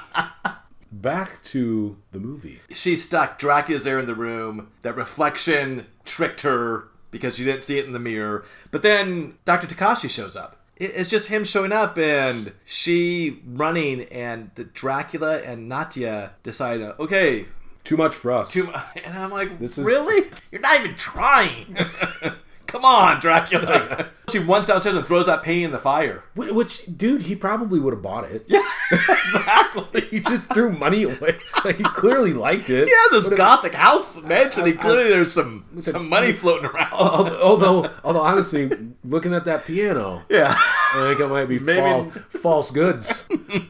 [0.91, 2.61] Back to the movie.
[2.71, 3.37] She's stuck.
[3.37, 4.71] Dracula's there in the room.
[4.81, 8.45] That reflection tricked her because she didn't see it in the mirror.
[8.71, 9.67] But then Dr.
[9.67, 10.55] Takashi shows up.
[10.77, 17.45] It's just him showing up and she running, and the Dracula and Natia decide, okay,
[17.83, 18.51] Too much for us.
[18.53, 18.73] too mu-
[19.05, 20.29] and I'm like, This is- really?
[20.51, 21.75] You're not even trying.
[22.67, 24.07] Come on, Dracula.
[24.29, 26.23] she runs downstairs and throws that painting in the fire.
[26.35, 28.45] Wh- Which, dude, he probably would have bought it.
[28.47, 30.01] Yeah, exactly.
[30.11, 31.37] he just threw money away.
[31.63, 32.87] Like he clearly liked it.
[32.87, 34.65] He has this But it- gothic house mansion.
[34.65, 36.91] He uh, uh, clearly there's some some money floating around.
[36.93, 38.69] Although, although, although, honestly,
[39.03, 40.55] looking at that piano, Yeah.
[40.57, 43.27] I think it might be Maybe- fal- false goods.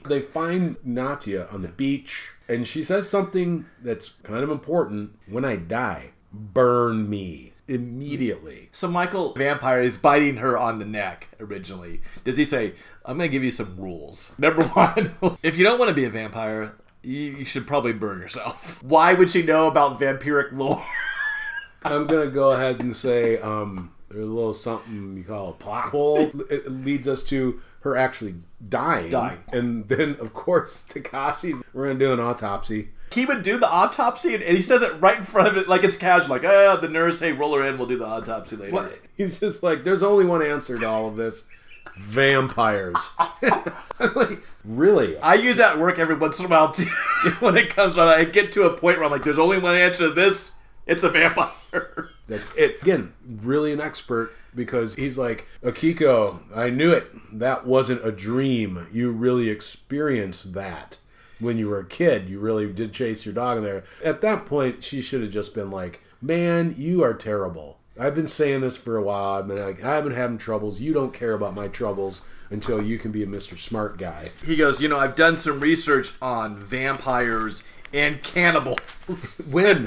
[0.07, 5.17] they find Natia on the beach, and she says something that's kind of important.
[5.27, 8.69] When I die, burn me immediately.
[8.71, 12.01] So Michael Vampire is biting her on the neck originally.
[12.23, 12.73] Does he say,
[13.05, 14.33] I'm gonna give you some rules.
[14.39, 15.11] Number one,
[15.43, 18.83] if you don't want to be a vampire, you, you should probably burn yourself.
[18.83, 20.85] Why would she know about vampiric lore?
[21.83, 25.89] I'm gonna go ahead and say um, there's a little something you call a plot
[25.89, 26.31] hole.
[26.49, 28.35] It leads us to her actually
[28.67, 29.11] dying.
[29.11, 29.37] Dying.
[29.53, 31.63] and then of course Takashi's.
[31.73, 32.89] We're gonna do an autopsy.
[33.11, 35.67] He would do the autopsy and, and he says it right in front of it
[35.67, 38.55] like it's casual, like, oh, the nurse, hey, roll her in, we'll do the autopsy
[38.55, 38.99] later.
[39.15, 41.47] He's just like, there's only one answer to all of this:
[41.95, 43.15] vampires.
[43.99, 45.17] like, really?
[45.19, 46.89] I use that work every once in a while too.
[47.39, 49.75] when it comes on, I get to a point where I'm like, there's only one
[49.75, 50.51] answer to this.
[50.85, 51.51] It's a vampire.
[52.27, 52.81] That's it.
[52.81, 57.07] Again, really an expert because he's like, Akiko, I knew it.
[57.39, 58.87] That wasn't a dream.
[58.91, 60.99] You really experienced that
[61.39, 62.29] when you were a kid.
[62.29, 63.83] You really did chase your dog in there.
[64.03, 67.77] At that point, she should have just been like, Man, you are terrible.
[67.99, 69.35] I've been saying this for a while.
[69.35, 70.79] I've been like, I've been having troubles.
[70.79, 73.57] You don't care about my troubles until you can be a Mr.
[73.57, 74.31] Smart guy.
[74.45, 78.79] He goes, you know, I've done some research on vampires and cannibals.
[79.49, 79.85] When?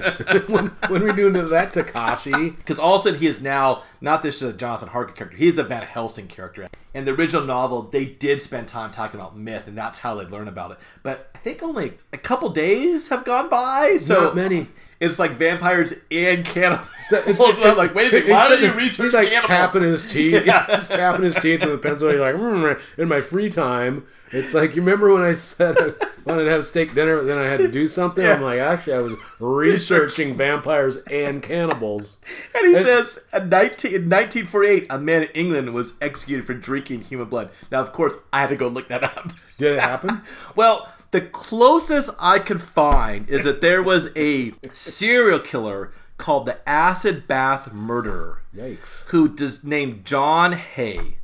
[0.48, 2.56] when, when we doing that, Takashi?
[2.56, 5.36] Because all of a sudden he is now not this uh, Jonathan Harker character.
[5.36, 6.68] He is a Van Helsing character.
[6.94, 10.24] In the original novel, they did spend time talking about myth, and that's how they
[10.24, 10.78] learn about it.
[11.02, 14.68] But I think only a couple days have gone by, so Not many.
[15.00, 16.86] It's like vampires and cannibals.
[17.12, 19.46] It's- I'm like, wait a second, why did you research He's like cannibals?
[19.48, 20.44] tapping his teeth.
[20.46, 20.76] Yeah.
[20.76, 22.08] he's tapping his teeth with a pencil.
[22.10, 24.06] He's like, mm, in my free time.
[24.32, 25.90] It's like you remember when I said I
[26.24, 28.24] wanted to have steak dinner, but then I had to do something.
[28.24, 32.16] I'm like, actually, I was researching vampires and cannibals.
[32.54, 37.00] And he says, in 19, in 1948, a man in England was executed for drinking
[37.02, 37.50] human blood.
[37.72, 39.32] Now, of course, I had to go look that up.
[39.58, 40.22] Did it happen?
[40.54, 46.68] Well, the closest I could find is that there was a serial killer called the
[46.68, 49.06] Acid Bath Murderer Yikes!
[49.06, 51.16] who does named John Haigh,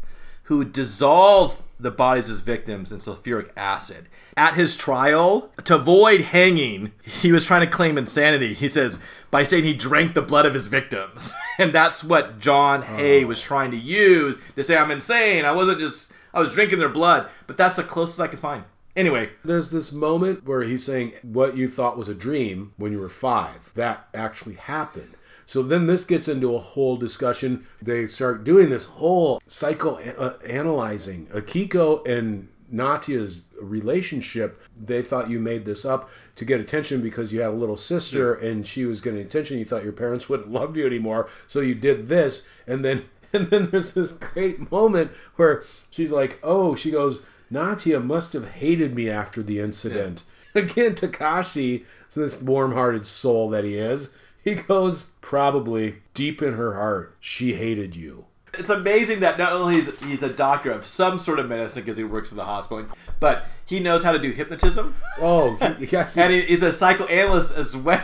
[0.44, 4.08] who dissolved the bodies of his victims in sulfuric acid.
[4.36, 8.54] At his trial, to avoid hanging, he was trying to claim insanity.
[8.54, 8.98] He says
[9.30, 13.40] by saying he drank the blood of his victims, and that's what John Haigh was
[13.40, 15.44] trying to use to say I'm insane.
[15.44, 18.64] I wasn't just I was drinking their blood, but that's the closest I could find.
[18.96, 22.98] Anyway, There's this moment where he's saying what you thought was a dream when you
[22.98, 23.72] were five.
[23.74, 25.14] That actually happened.
[25.44, 27.66] So then this gets into a whole discussion.
[27.80, 31.30] They start doing this whole psychoanalyzing.
[31.30, 37.32] Uh, Akiko and Natia's relationship, they thought you made this up to get attention because
[37.32, 39.58] you had a little sister and she was getting attention.
[39.58, 41.28] You thought your parents wouldn't love you anymore.
[41.46, 42.48] So you did this.
[42.66, 48.02] And then and then there's this great moment where she's like, oh, she goes, Natia
[48.02, 50.22] must have hated me after the incident.
[50.54, 56.74] Again, Takashi, this warm hearted soul that he is, he goes, probably deep in her
[56.74, 58.24] heart, she hated you.
[58.54, 61.98] it's amazing that not only is he's a doctor of some sort of medicine because
[61.98, 62.86] he works in the hospital,
[63.20, 65.58] but he knows how to do hypnotism, Oh,
[65.90, 66.16] yes.
[66.16, 68.02] and he's a psychoanalyst as well.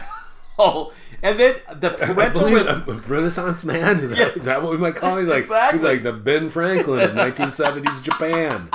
[1.25, 4.77] And then the parental believe re- a Renaissance man is, that, is that what we
[4.79, 5.25] might call him?
[5.25, 5.79] He's like Exactly.
[5.79, 8.69] he's like the Ben Franklin of 1970s Japan.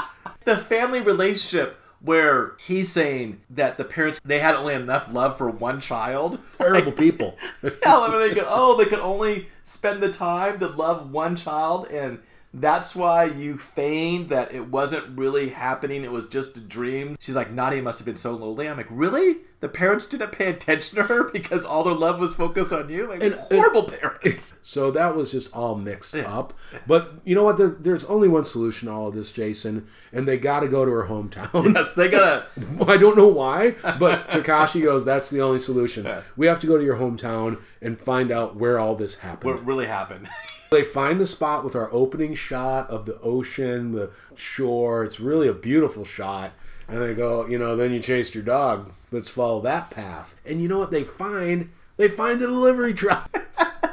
[0.47, 5.49] The family relationship where he's saying that the parents they had only enough love for
[5.49, 6.39] one child.
[6.57, 7.37] Terrible people.
[7.63, 11.35] Yeah, I mean, they could, oh, they could only spend the time to love one
[11.35, 12.19] child, and
[12.53, 16.03] That's why you feigned that it wasn't really happening.
[16.03, 17.15] It was just a dream.
[17.19, 18.67] She's like, Nadia must have been so lonely.
[18.67, 19.37] I'm like, really?
[19.59, 23.07] The parents didn't pay attention to her because all their love was focused on you.
[23.09, 24.53] Like, And- horrible parents.
[24.63, 26.53] So that was just all mixed up.
[26.85, 27.55] But you know what?
[27.57, 30.83] There, there's only one solution to all of this, Jason, and they got to go
[30.83, 31.73] to her hometown.
[31.75, 32.45] yes, they gotta.
[32.85, 36.03] I don't know why, but Takashi goes, that's the only solution.
[36.03, 36.21] Yeah.
[36.35, 39.53] We have to go to your hometown and find out where all this happened.
[39.53, 40.27] What really happened?
[40.69, 45.03] They find the spot with our opening shot of the ocean, the shore.
[45.03, 46.51] It's really a beautiful shot.
[46.87, 48.91] And they go, you know, then you chased your dog.
[49.11, 50.35] Let's follow that path.
[50.45, 51.71] And you know what they find?
[51.97, 53.31] They find the delivery truck.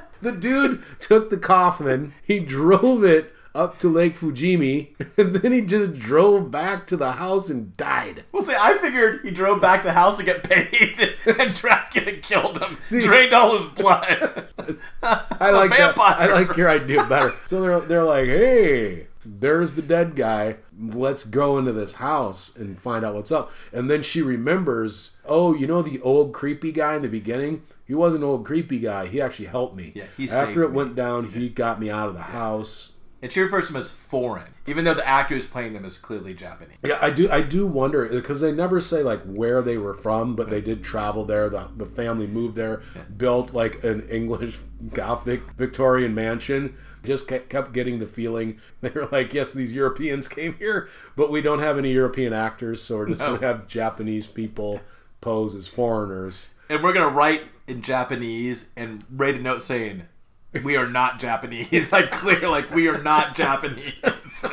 [0.23, 4.89] the dude took the coffin, he drove it up to Lake Fujimi,
[5.19, 8.25] and then he just drove back to the house and died.
[8.33, 12.13] Well, see, I figured he drove back to the house to get paid, and Dracula
[12.13, 14.47] killed him, See- drained all his blood.
[15.03, 15.97] I like that.
[15.99, 17.35] I like your idea better.
[17.45, 20.57] So they're they're like, hey, there's the dead guy.
[20.79, 23.53] Let's go into this house and find out what's up.
[23.73, 27.63] And then she remembers, oh, you know the old creepy guy in the beginning.
[27.87, 29.07] He was an old creepy guy.
[29.07, 29.93] He actually helped me.
[29.95, 30.77] Yeah, he After it me.
[30.77, 32.94] went down, he got me out of the house.
[33.25, 35.97] And she refers to him as foreign, even though the actor who's playing them is
[35.97, 36.77] clearly Japanese.
[36.85, 37.31] Yeah, I do.
[37.31, 40.85] I do wonder because they never say like where they were from, but they did
[40.85, 41.49] travel there.
[41.49, 42.83] The, the family moved there,
[43.17, 44.59] built like an English
[44.93, 46.77] Gothic Victorian mansion.
[47.03, 51.31] Just kept, kept getting the feeling they were like, yes, these Europeans came here, but
[51.31, 53.37] we don't have any European actors, so we're just No.
[53.37, 54.81] gonna have Japanese people
[55.23, 56.53] pose as foreigners.
[56.69, 60.03] And we're gonna write in Japanese and write a note saying,
[60.63, 63.95] "We are not Japanese." like clear, like we are not Japanese.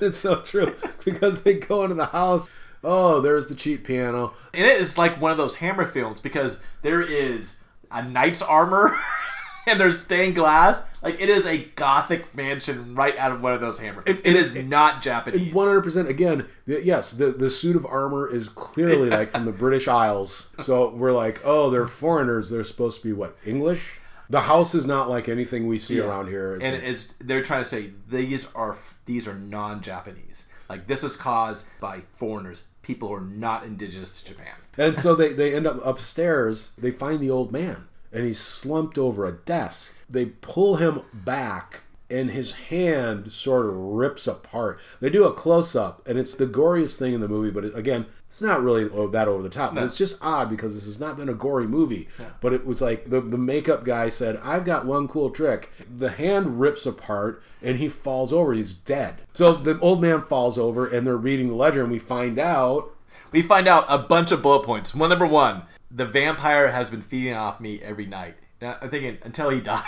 [0.00, 2.48] It's so true because they go into the house.
[2.82, 4.32] Oh, there's the cheap piano.
[4.54, 7.58] and it is like one of those Hammer films because there is
[7.90, 8.98] a knight's armor
[9.66, 10.82] and there's stained glass.
[11.02, 14.00] Like it is a gothic mansion right out of one of those Hammer.
[14.02, 14.20] Films.
[14.20, 15.52] It- it it- is not Japanese.
[15.52, 16.08] One hundred percent.
[16.08, 20.48] Again, the, yes, the the suit of armor is clearly like from the British Isles.
[20.62, 22.48] So we're like, oh, they're foreigners.
[22.48, 23.96] They're supposed to be what English.
[24.30, 26.54] The house is not like anything we see around here.
[26.54, 30.48] It's and a- it's they're trying to say these are these are non-Japanese.
[30.68, 34.54] Like this is caused by foreigners, people who are not indigenous to Japan.
[34.78, 36.70] And so they, they end up upstairs.
[36.78, 39.96] They find the old man, and he's slumped over a desk.
[40.08, 41.80] They pull him back,
[42.10, 44.80] and his hand sort of rips apart.
[45.00, 47.76] They do a close up, and it's the goriest thing in the movie, but it,
[47.76, 49.74] again, it's not really that over the top.
[49.74, 52.08] But it's just odd because this has not been a gory movie.
[52.40, 55.72] But it was like the, the makeup guy said, I've got one cool trick.
[55.98, 58.52] The hand rips apart, and he falls over.
[58.52, 59.16] He's dead.
[59.32, 62.90] So the old man falls over, and they're reading the ledger, and we find out
[63.32, 64.94] We find out a bunch of bullet points.
[64.94, 68.36] One number one, the vampire has been feeding off me every night.
[68.60, 69.84] Now I'm thinking until he died,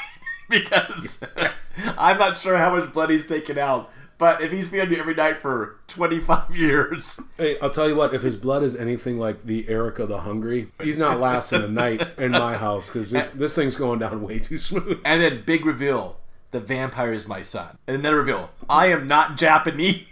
[0.53, 1.25] because
[1.99, 3.91] I'm not sure how much blood he's taken out.
[4.19, 8.15] But if he's feeding me every night for 25 years, Hey, I'll tell you what.
[8.15, 12.07] If his blood is anything like the Erika the Hungry, he's not lasting a night
[12.19, 15.01] in my house because this, this thing's going down way too smooth.
[15.05, 16.19] and then big reveal,
[16.53, 17.79] the vampire is my son.
[17.89, 20.07] And another reveal, I am not Japanese.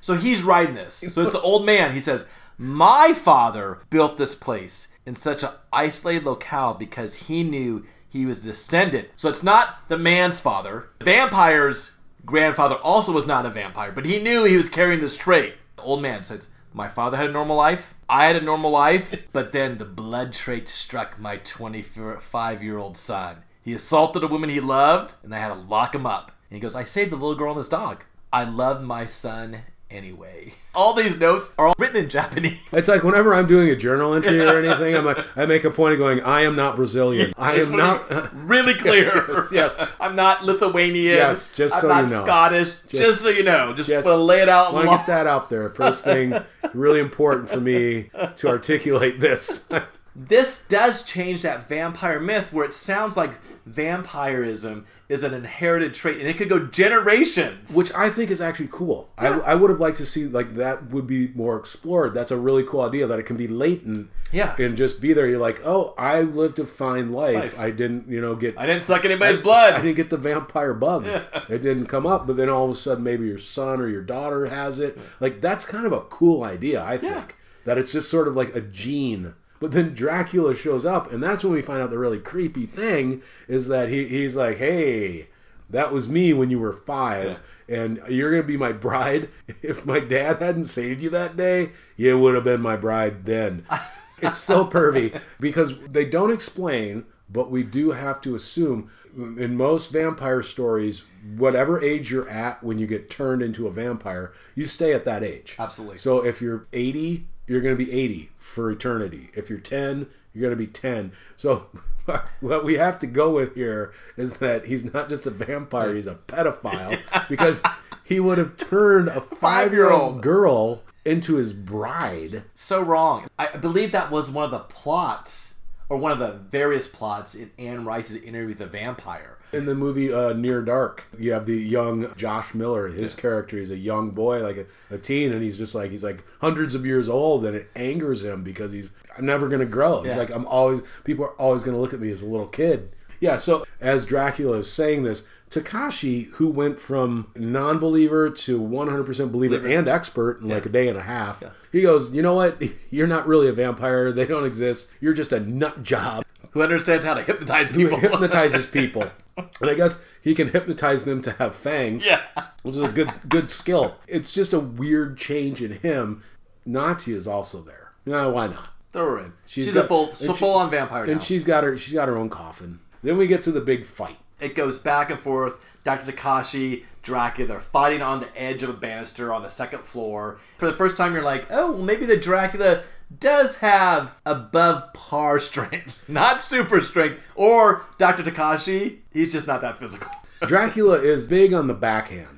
[0.00, 0.94] so he's writing this.
[0.94, 1.92] So it's the old man.
[1.92, 2.26] He says,
[2.58, 7.84] My father built this place in such an isolated locale because he knew
[8.14, 9.08] he was descendant.
[9.16, 10.88] So it's not the man's father.
[11.00, 15.18] The vampire's grandfather also was not a vampire, but he knew he was carrying this
[15.18, 15.56] trait.
[15.76, 17.92] The old man says, My father had a normal life.
[18.08, 22.96] I had a normal life, but then the blood trait struck my 25 year old
[22.96, 23.38] son.
[23.60, 26.30] He assaulted a woman he loved, and I had to lock him up.
[26.50, 28.04] And he goes, I saved the little girl and his dog.
[28.32, 29.62] I love my son
[29.94, 30.52] anyway.
[30.74, 32.58] All these notes are all written in Japanese.
[32.72, 35.70] It's like whenever I'm doing a journal entry or anything, I'm like, I make a
[35.70, 37.32] point of going, I am not Brazilian.
[37.38, 38.34] I am not.
[38.34, 39.24] really clear.
[39.28, 39.88] Yes, yes.
[40.00, 41.14] I'm not Lithuanian.
[41.14, 42.24] Yes, just I'm so not you know.
[42.24, 42.74] Scottish.
[42.88, 43.72] Just, so you know.
[43.72, 44.74] Just, just- lay it out.
[44.74, 45.70] Want to get that out there.
[45.70, 46.34] First thing,
[46.72, 49.68] really important for me to articulate this.
[50.16, 53.30] this does change that vampire myth where it sounds like
[53.64, 57.76] vampirism is an inherited trait and it could go generations.
[57.76, 59.10] Which I think is actually cool.
[59.18, 62.14] I, I would have liked to see like that would be more explored.
[62.14, 64.10] That's a really cool idea that it can be latent.
[64.32, 64.56] Yeah.
[64.58, 65.28] And just be there.
[65.28, 67.34] You're like, oh, I lived a fine life.
[67.34, 67.60] Life.
[67.60, 69.82] I didn't, you know, get I didn't suck anybody's I blood.
[69.82, 71.06] didn't get the vampire bug.
[71.06, 74.02] It didn't come up, but then all of a sudden maybe your son or your
[74.02, 74.98] daughter has it.
[75.20, 77.12] Like that's kind of a cool idea, I think.
[77.12, 77.34] Yeah.
[77.64, 79.34] That it's just sort of like a gene.
[79.64, 83.22] But then Dracula shows up, and that's when we find out the really creepy thing
[83.48, 85.28] is that he, he's like, Hey,
[85.70, 87.38] that was me when you were five.
[87.66, 89.30] And you're gonna be my bride.
[89.62, 93.64] If my dad hadn't saved you that day, you would have been my bride then.
[94.18, 99.90] It's so pervy because they don't explain, but we do have to assume in most
[99.90, 101.06] vampire stories,
[101.36, 105.24] whatever age you're at when you get turned into a vampire, you stay at that
[105.24, 105.56] age.
[105.58, 105.98] Absolutely.
[105.98, 109.30] So if you're 80, you're going to be 80 for eternity.
[109.34, 111.12] If you're 10, you're going to be 10.
[111.36, 111.66] So
[112.40, 116.06] what we have to go with here is that he's not just a vampire, he's
[116.06, 117.62] a pedophile because
[118.04, 122.44] he would have turned a five year old girl into his bride.
[122.54, 123.26] so wrong.
[123.38, 127.34] I I believe that was one of the plots, or one of the various plots
[127.34, 129.33] in Anne Rice's interview with the vampire.
[129.54, 132.88] In the movie uh, Near Dark, you have the young Josh Miller.
[132.88, 136.02] His character is a young boy, like a, a teen, and he's just like he's
[136.04, 140.02] like hundreds of years old, and it angers him because he's never gonna grow.
[140.02, 140.18] He's Yeah.
[140.18, 142.94] like I'm always people are always gonna look at me as a little kid.
[143.20, 143.36] Yeah.
[143.38, 149.86] So as Dracula is saying this, Takashi, who went from non-believer to 100% believer and
[149.86, 152.60] expert in like a day and a half, he goes, you know what?
[152.90, 154.10] You're not really a vampire.
[154.10, 154.90] They don't exist.
[155.00, 156.23] You're just a nut job
[156.54, 157.98] Who understands how to hypnotize who people?
[157.98, 159.10] hypnotizes people.
[159.36, 162.22] And I guess he can hypnotize them to have fangs, yeah.
[162.62, 163.96] which is a good good skill.
[164.08, 166.22] It's just a weird change in him.
[166.64, 167.92] Nazi is also there.
[168.06, 168.70] No, why not?
[168.92, 169.32] Throw her in.
[169.46, 171.12] She's, got- a full, so she- full on vampire now.
[171.12, 172.78] And she's got her she's got her own coffin.
[173.02, 174.16] Then we get to the big fight.
[174.40, 175.72] it goes back and forth.
[175.84, 176.10] Dr.
[176.12, 180.38] Takashi, Dracula, they're fighting on the edge of a banister on the second floor.
[180.56, 182.82] For the first time, you're like, oh, well, maybe the Dracula
[183.20, 187.20] does have above par strength, not super strength.
[187.34, 188.22] Or Dr.
[188.22, 190.10] Takashi, he's just not that physical.
[190.46, 192.28] Dracula is big on the backhand.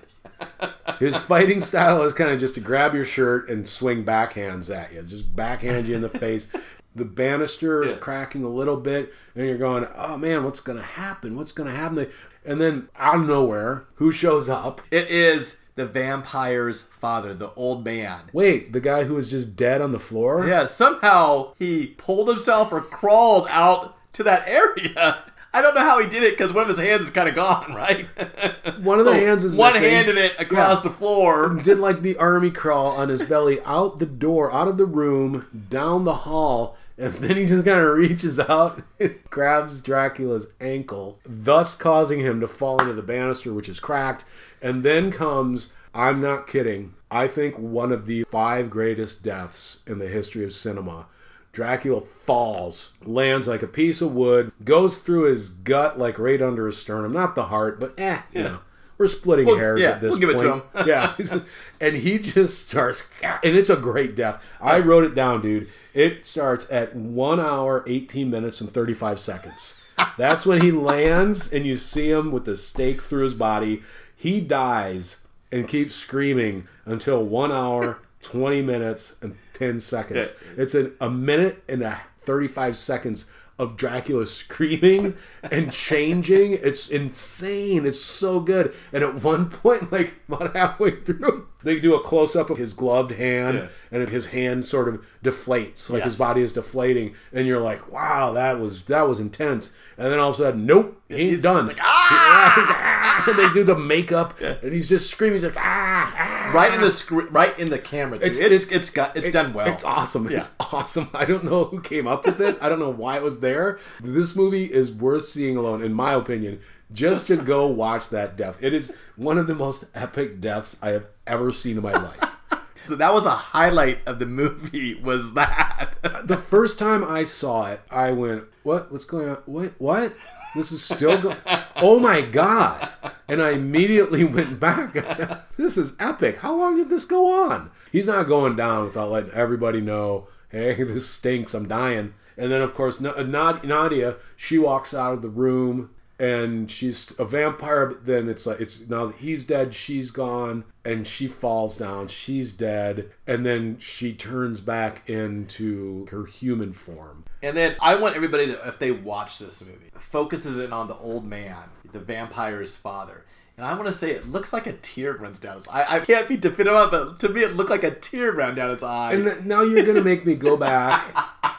[0.98, 4.92] His fighting style is kind of just to grab your shirt and swing backhands at
[4.92, 6.52] you, just backhand you in the face.
[6.94, 7.98] The banister is Yeah.
[7.98, 11.36] cracking a little bit, and you're going, "Oh man, what's going to happen?
[11.36, 12.06] What's going to happen?"
[12.44, 14.80] And then out of nowhere, who shows up?
[14.90, 18.20] It is the vampire's father, the old man.
[18.32, 20.46] Wait, the guy who was just dead on the floor?
[20.46, 25.18] Yeah, somehow he pulled himself or crawled out to that area.
[25.54, 27.34] I don't know how he did it because one of his hands is kind of
[27.34, 28.06] gone, right?
[28.82, 29.88] One of the hands is one missing.
[29.90, 30.90] hand in it across Yeah.
[30.90, 31.54] the floor.
[31.62, 35.46] did like the army crawl on his belly out the door, out of the room,
[35.70, 41.18] down the hall, and then he just kind of reaches out and grabs Dracula's ankle,
[41.24, 44.24] thus causing him to fall into the banister, which is cracked.
[44.62, 49.98] And then comes, I'm not kidding, I think one of the five greatest deaths in
[49.98, 51.06] the history of cinema.
[51.52, 56.66] Dracula falls, lands like a piece of wood, goes through his gut, like right under
[56.66, 57.12] his sternum.
[57.12, 58.58] Not the heart, but eh, you know.
[58.98, 60.64] We're splitting Well, hairs yeah, at this we'll give it to point.
[60.74, 60.88] him.
[60.88, 61.14] yeah,
[61.80, 64.42] and he just starts, and it's a great death.
[64.60, 65.68] I wrote it down, dude.
[65.92, 69.80] It starts at one hour, eighteen minutes, and thirty-five seconds.
[70.18, 73.82] That's when he lands, and you see him with the stake through his body.
[74.14, 80.32] He dies and keeps screaming until one hour, twenty minutes, and ten seconds.
[80.56, 85.16] It's a, a minute and a thirty-five seconds of Dracula screaming
[85.50, 86.52] and changing.
[86.62, 87.86] It's insane.
[87.86, 88.74] It's so good.
[88.92, 92.74] And at one point, like about halfway through, they do a close up of his
[92.74, 93.56] gloved hand,
[93.92, 93.98] Yeah.
[93.98, 98.32] and his hand sort of deflates, like his body is deflating, and you're like, "Wow,
[98.34, 101.42] that was that was intense." And then all of a sudden, nope, he ain't He's
[101.42, 101.66] done.
[101.68, 105.44] like, "Ah!" He's like, "Ah!" and they do the makeup, and he's just screaming, he's
[105.44, 108.18] like, "Ah!" ah." Right in the screen, right in the camera.
[108.18, 108.24] Too.
[108.26, 109.66] It's It's- it's it's- got it's done well.
[109.68, 110.30] It's awesome.
[110.30, 110.38] Yeah.
[110.38, 111.08] It's awesome.
[111.14, 112.58] I don't know who came up with it.
[112.60, 113.78] I don't know why it was there.
[114.00, 116.60] This movie is worth seeing alone, in my opinion,
[116.92, 118.56] just to go watch that death.
[118.60, 122.36] It is one of the most epic deaths I have ever seen in my life.
[122.88, 124.94] So that was a highlight of the movie.
[124.94, 125.96] Was that?
[126.24, 128.92] the first time I saw it, I went, "What?
[128.92, 129.38] What's going on?
[129.46, 129.72] What?
[129.78, 130.12] What?
[130.56, 131.36] This is still going?
[131.76, 132.88] Oh my god!"
[133.28, 134.94] And I immediately went back.
[135.56, 136.38] this is epic.
[136.38, 137.70] How long did this go on?
[137.92, 141.54] He's not going down without letting everybody know, "Hey, this stinks.
[141.54, 147.12] I'm dying." And then, of course, Nadia, she walks out of the room and she's
[147.18, 147.86] a vampire.
[147.86, 152.08] But then it's like it's now he's dead, she's gone, and she falls down.
[152.08, 157.24] She's dead, and then she turns back into her human form.
[157.42, 160.96] And then I want everybody to, if they watch this movie, focuses in on the
[160.96, 163.24] old man, the vampire's father.
[163.56, 165.86] And I want to say it looks like a tear runs down his eye.
[165.88, 168.82] I can't be definitive, but to me it looked like a tear ran down his
[168.82, 169.12] eye.
[169.12, 171.14] And now you're gonna make me go back.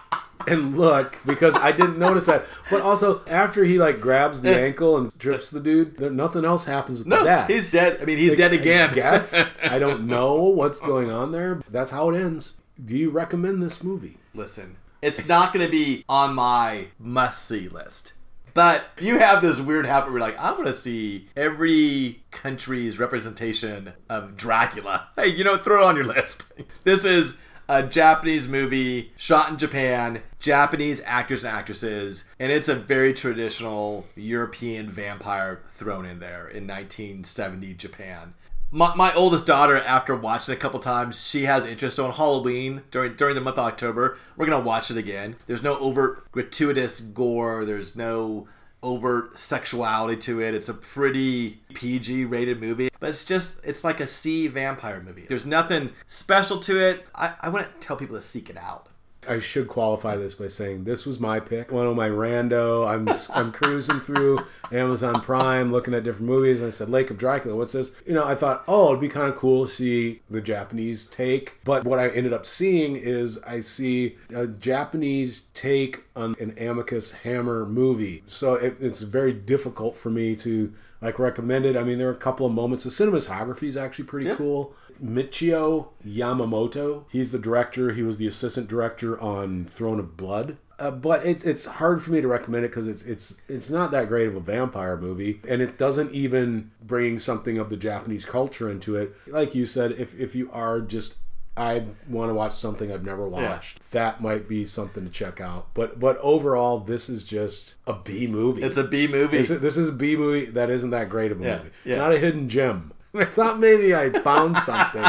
[0.47, 2.45] And look, because I didn't notice that.
[2.71, 6.63] But also, after he like grabs the ankle and drips the dude, there, nothing else
[6.63, 7.49] happens with no, the dad.
[7.49, 7.97] he's dead.
[8.01, 8.89] I mean, he's dead again.
[8.89, 11.59] I guess I don't know what's going on there.
[11.69, 12.53] That's how it ends.
[12.83, 14.19] Do you recommend this movie?
[14.33, 18.13] Listen, it's not going to be on my must see list.
[18.53, 22.23] But if you have this weird habit where you're like, I want to see every
[22.31, 25.09] country's representation of Dracula.
[25.15, 26.51] Hey, you know, throw it on your list.
[26.83, 27.39] This is
[27.69, 34.07] a Japanese movie shot in Japan, Japanese actors and actresses, and it's a very traditional
[34.15, 38.33] European vampire thrown in there in 1970 Japan.
[38.69, 41.95] My, my oldest daughter, after watching it a couple times, she has interest.
[41.95, 45.37] So on Halloween during during the month of October, we're gonna watch it again.
[45.45, 47.63] There's no overt gratuitous gore.
[47.63, 48.47] There's no
[48.83, 50.53] overt sexuality to it.
[50.53, 55.25] It's a pretty PG rated movie, but it's just it's like a C vampire movie.
[55.27, 57.07] There's nothing special to it.
[57.15, 58.89] I, I wouldn't tell people to seek it out.
[59.27, 61.71] I should qualify this by saying this was my pick.
[61.71, 62.87] One of my rando.
[62.87, 64.39] I'm I'm cruising through
[64.71, 66.59] Amazon Prime, looking at different movies.
[66.59, 67.55] And I said, Lake of Dracula.
[67.57, 67.95] What's this?
[68.05, 71.55] You know, I thought, oh, it'd be kind of cool to see the Japanese take.
[71.63, 77.11] But what I ended up seeing is I see a Japanese take on an Amicus
[77.11, 78.23] Hammer movie.
[78.27, 81.75] So it, it's very difficult for me to like recommend it.
[81.77, 82.83] I mean, there are a couple of moments.
[82.83, 84.35] The cinematography is actually pretty Yeah.
[84.35, 84.73] cool.
[85.03, 87.05] Michio Yamamoto.
[87.11, 87.93] He's the director.
[87.93, 90.57] He was the assistant director on Throne of Blood.
[90.79, 93.89] Uh, but it, it's hard for me to recommend it because it's it's it's not
[93.91, 98.25] that great of a vampire movie, and it doesn't even bring something of the Japanese
[98.25, 99.15] culture into it.
[99.25, 101.15] Like you said, if if you are just
[101.55, 105.65] I want to watch something I've never watched, that might be something to check out.
[105.73, 108.61] But but overall, this is just a B movie.
[108.61, 109.37] It's a B movie.
[109.37, 111.69] This is, this is a B movie that isn't that great of a Yeah, movie.
[111.85, 111.93] yeah.
[111.93, 112.91] It's not a hidden gem.
[113.19, 115.05] I thought maybe I found something,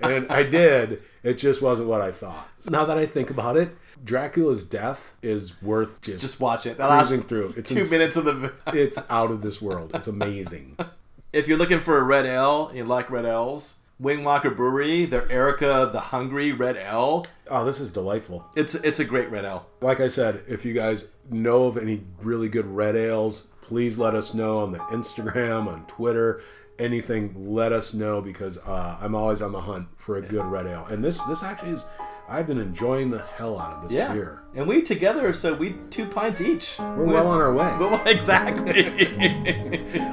[0.00, 1.02] and I did.
[1.22, 2.48] It just wasn't what I thought.
[2.68, 6.78] Now that I think about it, Dracula's death is worth just, Just watch it.
[6.78, 7.52] The cruising through.
[7.56, 8.52] It's two ins- minutes of the.
[8.72, 9.90] It's out of this world.
[9.94, 10.76] It's amazing.
[11.32, 15.30] if you're looking for a red ale and you like red ales, Wingwalker Brewery, their
[15.30, 17.26] Erika the Hungry Red Ale.
[17.50, 18.46] Oh, this is delightful.
[18.56, 19.66] It's it's a great red ale.
[19.82, 24.14] Like I said, if you guys know of any really good red ales, please let
[24.14, 26.42] us know on the Instagram, on Twitter,
[26.80, 27.34] anything.
[27.54, 30.86] Let us know because uh, I'm always on the hunt for a good red ale.
[30.90, 31.84] And this this actually is.
[32.28, 34.12] I've been enjoying the hell out of this Yeah.
[34.12, 34.42] beer.
[34.54, 36.78] And we together, so we two pints each.
[36.78, 37.76] We're well on our way.
[37.78, 38.84] Well, exactly.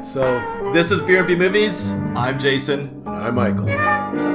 [0.01, 1.91] So, this is Beer and B Movies.
[2.15, 3.03] I'm Jason.
[3.05, 4.26] And I'm Michael.